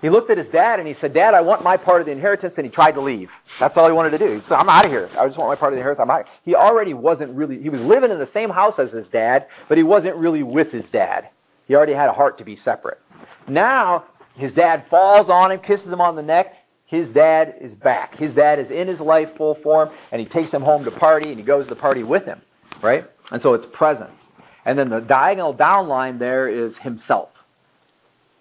[0.00, 2.12] He looked at his dad and he said, Dad, I want my part of the
[2.12, 3.32] inheritance, and he tried to leave.
[3.58, 4.34] That's all he wanted to do.
[4.34, 5.08] He said, I'm out of here.
[5.18, 6.00] I just want my part of the inheritance.
[6.00, 6.28] I'm out.
[6.44, 9.76] He already wasn't really, he was living in the same house as his dad, but
[9.76, 11.28] he wasn't really with his dad.
[11.66, 13.00] He already had a heart to be separate.
[13.48, 14.04] Now,
[14.36, 16.54] his dad falls on him, kisses him on the neck.
[16.88, 18.16] His dad is back.
[18.16, 21.28] His dad is in his life full form, and he takes him home to party,
[21.28, 22.40] and he goes to party with him,
[22.80, 23.04] right?
[23.30, 24.30] And so it's presence.
[24.64, 27.28] And then the diagonal down line there is himself.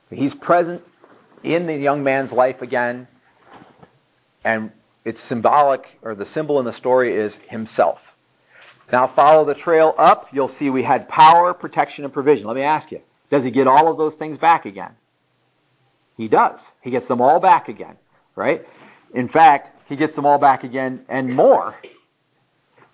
[0.09, 0.81] He's present
[1.43, 3.09] in the young man's life again,
[4.45, 4.71] and
[5.03, 8.01] it's symbolic, or the symbol in the story is himself.
[8.93, 10.29] Now follow the trail up.
[10.31, 12.47] You'll see we had power, protection, and provision.
[12.47, 14.95] Let me ask you, does he get all of those things back again?
[16.15, 16.71] He does.
[16.81, 17.97] He gets them all back again,
[18.37, 18.65] right?
[19.13, 21.75] In fact, he gets them all back again and more.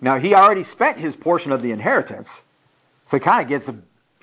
[0.01, 2.41] Now, he already spent his portion of the inheritance,
[3.05, 3.75] so he kind of gets a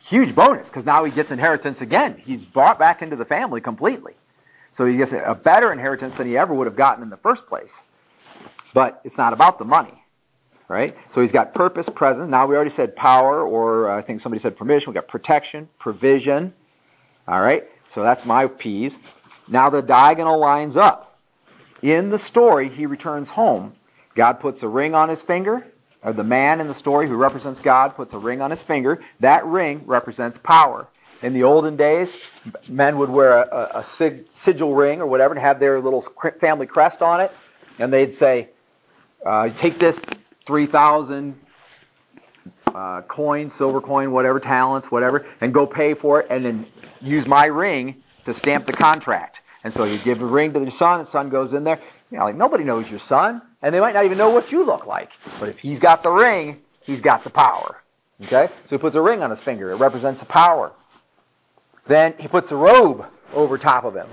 [0.02, 2.16] huge bonus because now he gets inheritance again.
[2.18, 4.14] He's brought back into the family completely.
[4.72, 7.46] So he gets a better inheritance than he ever would have gotten in the first
[7.46, 7.84] place.
[8.72, 9.94] but it's not about the money.
[10.68, 10.96] Right?
[11.08, 12.28] So he's got purpose, presence.
[12.28, 14.92] Now we already said power, or uh, I think somebody said permission.
[14.92, 16.54] We got protection, provision.
[17.26, 17.68] All right?
[17.88, 18.96] So that's my P's.
[19.48, 21.09] Now the diagonal lines up.
[21.82, 23.72] In the story, he returns home.
[24.14, 25.66] God puts a ring on his finger,
[26.02, 29.02] or the man in the story who represents God puts a ring on his finger.
[29.20, 30.86] That ring represents power.
[31.22, 32.16] In the olden days,
[32.68, 33.84] men would wear a, a, a
[34.30, 36.00] sigil ring or whatever and have their little
[36.40, 37.30] family crest on it,
[37.78, 38.48] and they'd say,
[39.24, 40.00] uh, "Take this
[40.46, 41.38] 3,000
[42.74, 46.66] uh, coins, silver coin, whatever, talents, whatever, and go pay for it, and then
[47.00, 49.40] use my ring to stamp the contract.
[49.62, 51.80] And so you give a ring to your son, the son goes in there.
[52.10, 54.64] You know, like nobody knows your son, and they might not even know what you
[54.64, 55.12] look like.
[55.38, 57.80] But if he's got the ring, he's got the power.
[58.24, 58.48] Okay?
[58.66, 59.70] So he puts a ring on his finger.
[59.70, 60.72] It represents the power.
[61.86, 64.08] Then he puts a robe over top of him.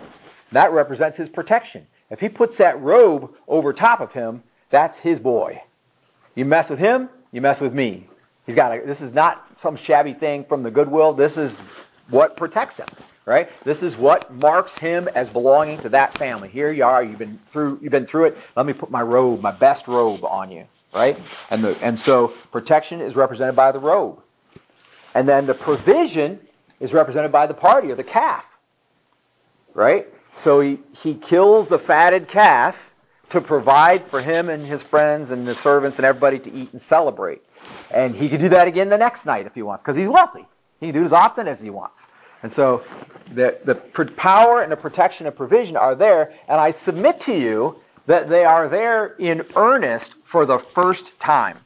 [0.52, 1.88] That represents his protection.
[2.10, 5.62] If he puts that robe over top of him, that's his boy.
[6.36, 8.08] You mess with him, you mess with me.
[8.46, 11.14] He's got a, this is not some shabby thing from the Goodwill.
[11.14, 11.60] This is
[12.10, 12.88] what protects him,
[13.28, 13.50] right?
[13.66, 16.48] This is what marks him as belonging to that family.
[16.48, 17.04] Here you are.
[17.04, 17.80] You've been through.
[17.82, 18.38] You've been through it.
[18.56, 21.20] Let me put my robe, my best robe, on you, right?
[21.52, 24.20] And the and so protection is represented by the robe,
[25.14, 26.40] and then the provision
[26.80, 28.46] is represented by the party or the calf,
[29.74, 30.08] right?
[30.34, 32.94] So he he kills the fatted calf
[33.30, 36.82] to provide for him and his friends and the servants and everybody to eat and
[36.82, 37.42] celebrate.
[37.92, 40.46] And he can do that again the next night if he wants, because he's wealthy.
[40.80, 42.08] He can do it as often as he wants.
[42.44, 42.84] And so
[43.34, 43.76] the, the
[44.06, 48.46] power and the protection and provision are there, and I submit to you that they
[48.46, 51.58] are there in earnest for the first time.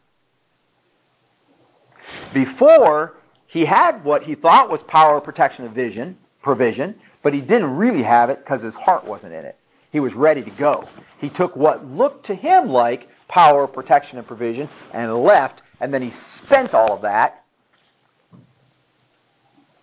[2.34, 3.16] Before,
[3.48, 8.04] he had what he thought was power, protection, and vision, provision, but he didn't really
[8.04, 9.58] have it because his heart wasn't in it.
[9.92, 10.88] He was ready to go.
[11.20, 16.02] He took what looked to him like power, protection, and provision and left, and then
[16.02, 17.41] he spent all of that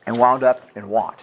[0.08, 1.18] and wound up in want.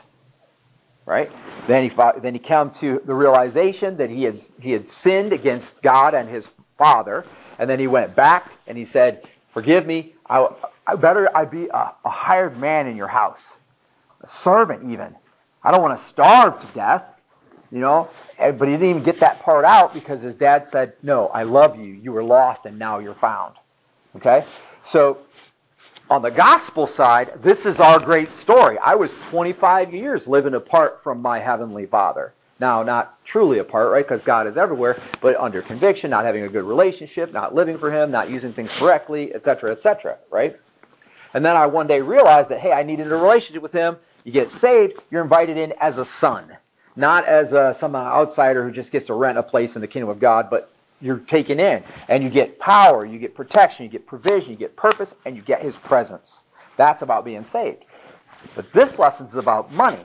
[1.07, 1.31] Right?
[1.67, 5.33] Then he fought, then he came to the realization that he had he had sinned
[5.33, 7.25] against God and his father,
[7.59, 10.13] and then he went back and he said, "Forgive me.
[10.27, 10.47] I,
[10.86, 13.55] I better I be a, a hired man in your house,
[14.21, 15.15] a servant even.
[15.63, 17.03] I don't want to starve to death."
[17.71, 18.09] you know.
[18.38, 21.77] But he didn't even get that part out because his dad said, "No, I love
[21.79, 21.86] you.
[21.86, 23.55] You were lost and now you're found."
[24.15, 24.45] Okay,
[24.83, 25.17] so
[26.09, 28.77] on the gospel side, this is our great story.
[28.77, 32.33] I was 25 years living apart from my heavenly Father.
[32.59, 34.05] Now, not truly apart, right?
[34.05, 37.91] Because God is everywhere, but under conviction, not having a good relationship, not living for
[37.91, 40.57] Him, not using things correctly, etc., etc., right?
[41.33, 43.97] And then I one day realized that, hey, I needed a relationship with Him.
[44.23, 46.55] You get saved, you're invited in as a son
[46.95, 50.09] not as a, some outsider who just gets to rent a place in the kingdom
[50.09, 50.71] of God, but
[51.05, 54.75] you're taken in and you get power, you get protection, you get provision, you get
[54.75, 56.41] purpose, and you get his presence.
[56.77, 57.85] That's about being saved.
[58.55, 60.03] But this lesson is about money.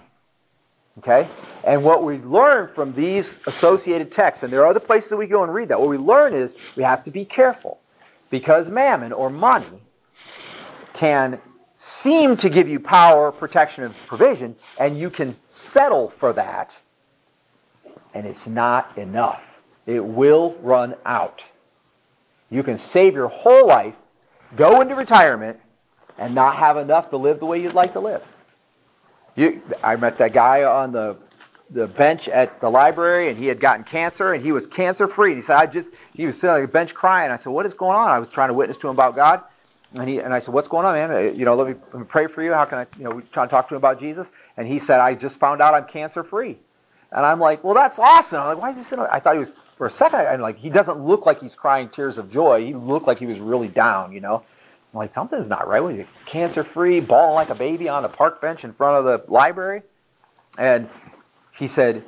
[0.98, 1.28] Okay?
[1.64, 5.26] And what we learn from these associated texts, and there are other places that we
[5.26, 7.80] go and read that, what we learn is we have to be careful
[8.28, 9.80] because mammon or money
[10.92, 11.40] can
[11.76, 16.78] seem to give you power, protection, and provision, and you can settle for that,
[18.12, 19.42] and it's not enough.
[19.90, 21.42] It will run out.
[22.48, 23.96] You can save your whole life,
[24.54, 25.58] go into retirement,
[26.16, 28.22] and not have enough to live the way you'd like to live.
[29.34, 31.16] You, I met that guy on the
[31.72, 35.34] the bench at the library, and he had gotten cancer, and he was cancer free.
[35.34, 37.32] He said, "I just," he was sitting on the bench crying.
[37.32, 39.42] I said, "What is going on?" I was trying to witness to him about God.
[39.98, 41.10] And he and I said, "What's going on, man?
[41.10, 42.52] Uh, you know, let me, let me pray for you.
[42.52, 45.00] How can I, you know, trying to talk to him about Jesus?" And he said,
[45.00, 46.58] "I just found out I'm cancer free."
[47.10, 49.40] And I'm like, "Well, that's awesome." I'm like, "Why is he sitting?" I thought he
[49.40, 50.20] was for a second.
[50.20, 52.66] I'm like, he doesn't look like he's crying tears of joy.
[52.66, 54.42] He looked like he was really down, you know.
[54.92, 55.82] I'm like, something's not right.
[55.82, 59.04] When you cancer free, bawling like a baby on a park bench in front of
[59.06, 59.80] the library,
[60.58, 60.90] and
[61.52, 62.04] he said,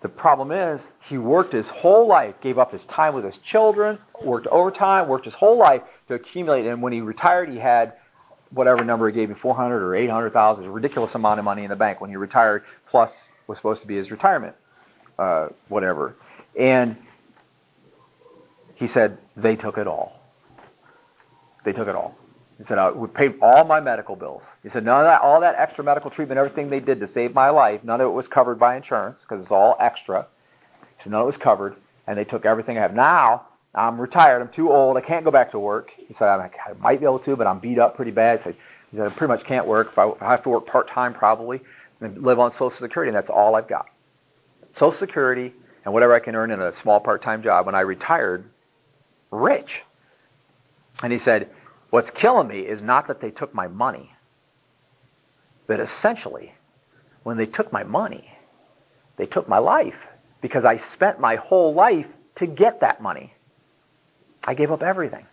[0.00, 4.00] the problem is, he worked his whole life, gave up his time with his children,
[4.20, 6.66] worked overtime, worked his whole life to accumulate.
[6.66, 7.92] And when he retired, he had
[8.50, 11.76] whatever number he gave me, 400 or 800,000, a ridiculous amount of money in the
[11.76, 14.56] bank when he retired, plus was supposed to be his retirement,
[15.16, 16.16] uh, whatever.
[16.60, 16.96] And
[18.74, 20.20] he said, they took it all.
[21.64, 22.14] They took it all.
[22.58, 24.56] He said, I paid all my medical bills.
[24.62, 27.32] He said, none of that, all that extra medical treatment, everything they did to save
[27.32, 30.26] my life, none of it was covered by insurance because it's all extra.
[30.98, 32.94] He said, none of it was covered, and they took everything I have.
[32.94, 34.42] Now, I'm retired.
[34.42, 34.98] I'm too old.
[34.98, 35.92] I can't go back to work.
[35.96, 38.38] He said, I might be able to, but I'm beat up pretty bad.
[38.38, 38.56] He said,
[38.90, 39.96] he said I pretty much can't work.
[39.96, 41.62] I, I have to work part-time probably
[42.02, 43.86] and live on Social Security, and that's all I've got.
[44.74, 45.54] Social Security
[45.84, 48.44] and whatever I can earn in a small part-time job when I retired
[49.30, 49.82] rich.
[51.02, 51.48] And he said,
[51.90, 54.12] what's killing me is not that they took my money,
[55.66, 56.52] but essentially,
[57.22, 58.30] when they took my money,
[59.16, 59.98] they took my life
[60.40, 62.06] because I spent my whole life
[62.36, 63.32] to get that money.
[64.42, 65.26] I gave up everything.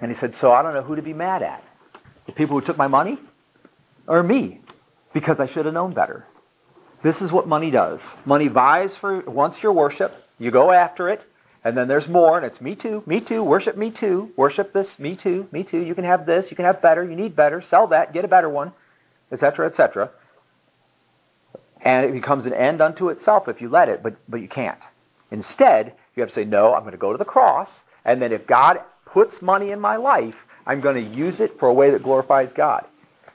[0.00, 1.62] And he said, so I don't know who to be mad at.
[2.26, 3.18] The people who took my money
[4.06, 4.60] or me
[5.12, 6.26] because I should have known better.
[7.04, 8.16] This is what money does.
[8.24, 10.16] Money vies for wants your worship.
[10.38, 11.22] You go after it,
[11.62, 14.98] and then there's more, and it's me too, me too, worship me too, worship this,
[14.98, 15.80] me too, me too.
[15.80, 18.28] You can have this, you can have better, you need better, sell that, get a
[18.28, 18.72] better one,
[19.30, 20.12] etc., etc.
[21.82, 24.82] And it becomes an end unto itself if you let it, but but you can't.
[25.30, 28.32] Instead, you have to say, no, I'm going to go to the cross, and then
[28.32, 31.90] if God puts money in my life, I'm going to use it for a way
[31.90, 32.86] that glorifies God.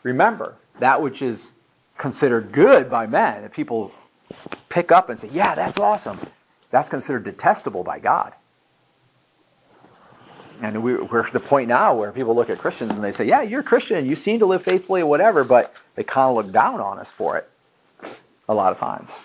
[0.02, 1.52] Remember, that which is
[2.00, 3.92] considered good by men, if people
[4.70, 6.18] pick up and say, yeah, that's awesome,
[6.72, 8.34] that's considered detestable by God.
[10.62, 13.26] And we, are at the point now where people look at Christians and they say,
[13.26, 16.46] yeah, you're a Christian, you seem to live faithfully or whatever, but they kind of
[16.46, 17.50] look down on us for it
[18.48, 19.18] a lot of times.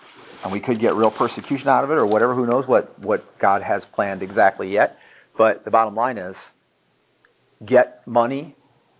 [0.43, 3.39] And we could get real persecution out of it or whatever, who knows what, what
[3.39, 4.99] God has planned exactly yet.
[5.37, 6.53] But the bottom line is
[7.65, 8.55] get money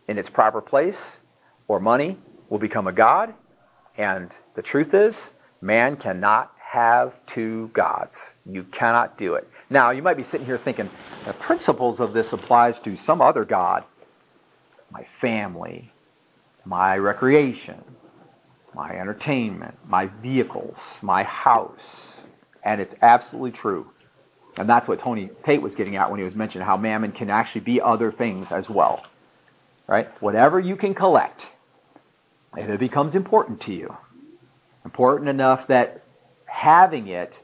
[0.09, 1.21] in its proper place,
[1.69, 2.19] or money
[2.49, 3.35] will become a God.
[3.97, 8.35] And the truth is, man cannot have two gods.
[8.45, 9.49] You cannot do it.
[9.71, 10.91] Now, you might be sitting here thinking,
[11.25, 13.85] the principles of this applies to some other God.
[14.91, 15.93] My family,
[16.65, 17.83] my recreation,
[18.75, 22.21] my entertainment, my vehicles, my house.
[22.65, 23.91] And it's absolutely true.
[24.59, 27.31] And that's what Tony Tate was getting at when he was mentioning how mammon can
[27.31, 29.05] actually be other things as well.
[29.87, 30.09] Right?
[30.23, 31.47] Whatever you can collect,
[32.57, 33.97] if it becomes important to you,
[34.85, 36.03] important enough that
[36.47, 37.41] having it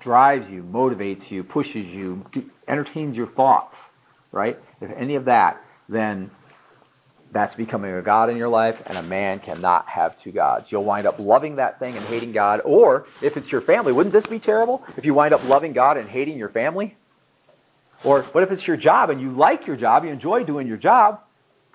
[0.00, 2.24] drives you, motivates you, pushes you,
[2.66, 3.90] entertains your thoughts,
[4.32, 4.58] right?
[4.80, 6.30] If any of that, then
[7.32, 10.72] that's becoming a God in your life, and a man cannot have two gods.
[10.72, 12.62] You'll wind up loving that thing and hating God.
[12.64, 15.96] Or if it's your family, wouldn't this be terrible if you wind up loving God
[15.96, 16.96] and hating your family?
[18.02, 20.76] Or what if it's your job and you like your job, you enjoy doing your
[20.76, 21.20] job,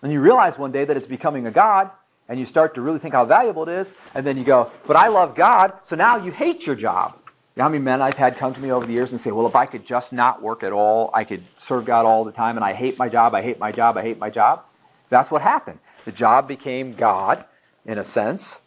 [0.01, 1.91] and you realize one day that it's becoming a God,
[2.27, 4.95] and you start to really think how valuable it is, and then you go, but
[4.95, 7.13] I love God, so now you hate your job.
[7.55, 9.31] You know how many men I've had come to me over the years and say,
[9.31, 12.31] well, if I could just not work at all, I could serve God all the
[12.31, 14.63] time, and I hate my job, I hate my job, I hate my job.
[15.09, 15.79] That's what happened.
[16.05, 17.45] The job became God,
[17.85, 18.59] in a sense.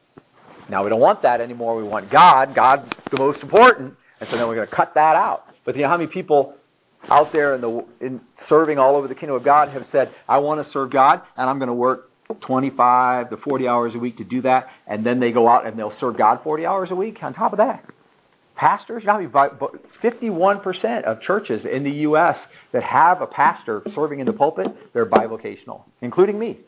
[0.68, 1.76] Now we don't want that anymore.
[1.76, 2.54] We want God.
[2.54, 3.96] God the most important.
[4.20, 5.48] And so then we're going to cut that out.
[5.64, 6.54] But you know how many people
[7.08, 10.38] out there in the in serving all over the kingdom of God have said, I
[10.38, 12.07] want to serve God and I'm going to work
[12.40, 14.72] 25 to 40 hours a week to do that.
[14.86, 17.52] And then they go out and they'll serve God 40 hours a week on top
[17.52, 17.84] of that.
[18.54, 22.48] Pastors, know, 51% of churches in the U.S.
[22.72, 26.58] that have a pastor serving in the pulpit, they're bivocational, including me.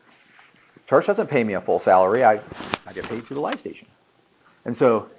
[0.89, 2.25] Church doesn't pay me a full salary.
[2.25, 2.41] I,
[2.87, 3.89] I get paid through the Life Station.
[4.65, 5.11] And so,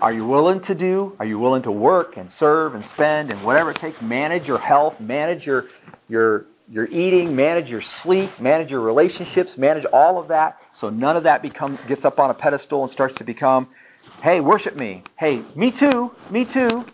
[0.00, 1.14] are you willing to do?
[1.18, 4.00] Are you willing to work and serve and spend and whatever it takes?
[4.00, 5.66] Manage your health, manage your
[6.08, 11.16] your your eating, manage your sleep, manage your relationships, manage all of that, so none
[11.16, 13.68] of that become gets up on a pedestal and starts to become
[14.22, 15.02] Hey, worship me.
[15.18, 16.14] Hey, me too.
[16.30, 16.84] Me too.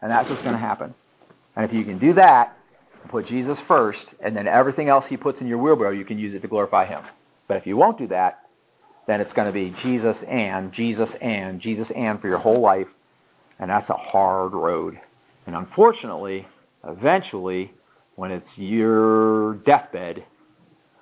[0.00, 0.94] And that's what's going to happen.
[1.56, 2.56] And if you can do that,
[3.08, 6.34] put Jesus first, and then everything else he puts in your wheelbarrow, you can use
[6.34, 7.02] it to glorify him.
[7.46, 8.40] But if you won't do that,
[9.06, 12.88] then it's going to be Jesus and, Jesus and, Jesus and for your whole life.
[13.58, 14.98] And that's a hard road.
[15.46, 16.46] And unfortunately,
[16.84, 17.72] eventually,
[18.18, 20.24] when it's your deathbed,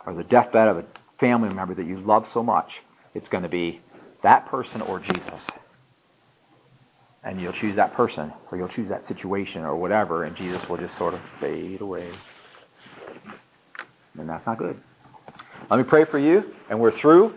[0.04, 0.84] or the deathbed of a
[1.18, 2.82] family member that you love so much,
[3.14, 3.80] it's going to be
[4.20, 5.48] that person or Jesus
[7.26, 10.76] and you'll choose that person or you'll choose that situation or whatever, and Jesus will
[10.76, 12.06] just sort of fade away.
[14.16, 14.80] And that's not good.
[15.68, 17.34] Let me pray for you, and we're through.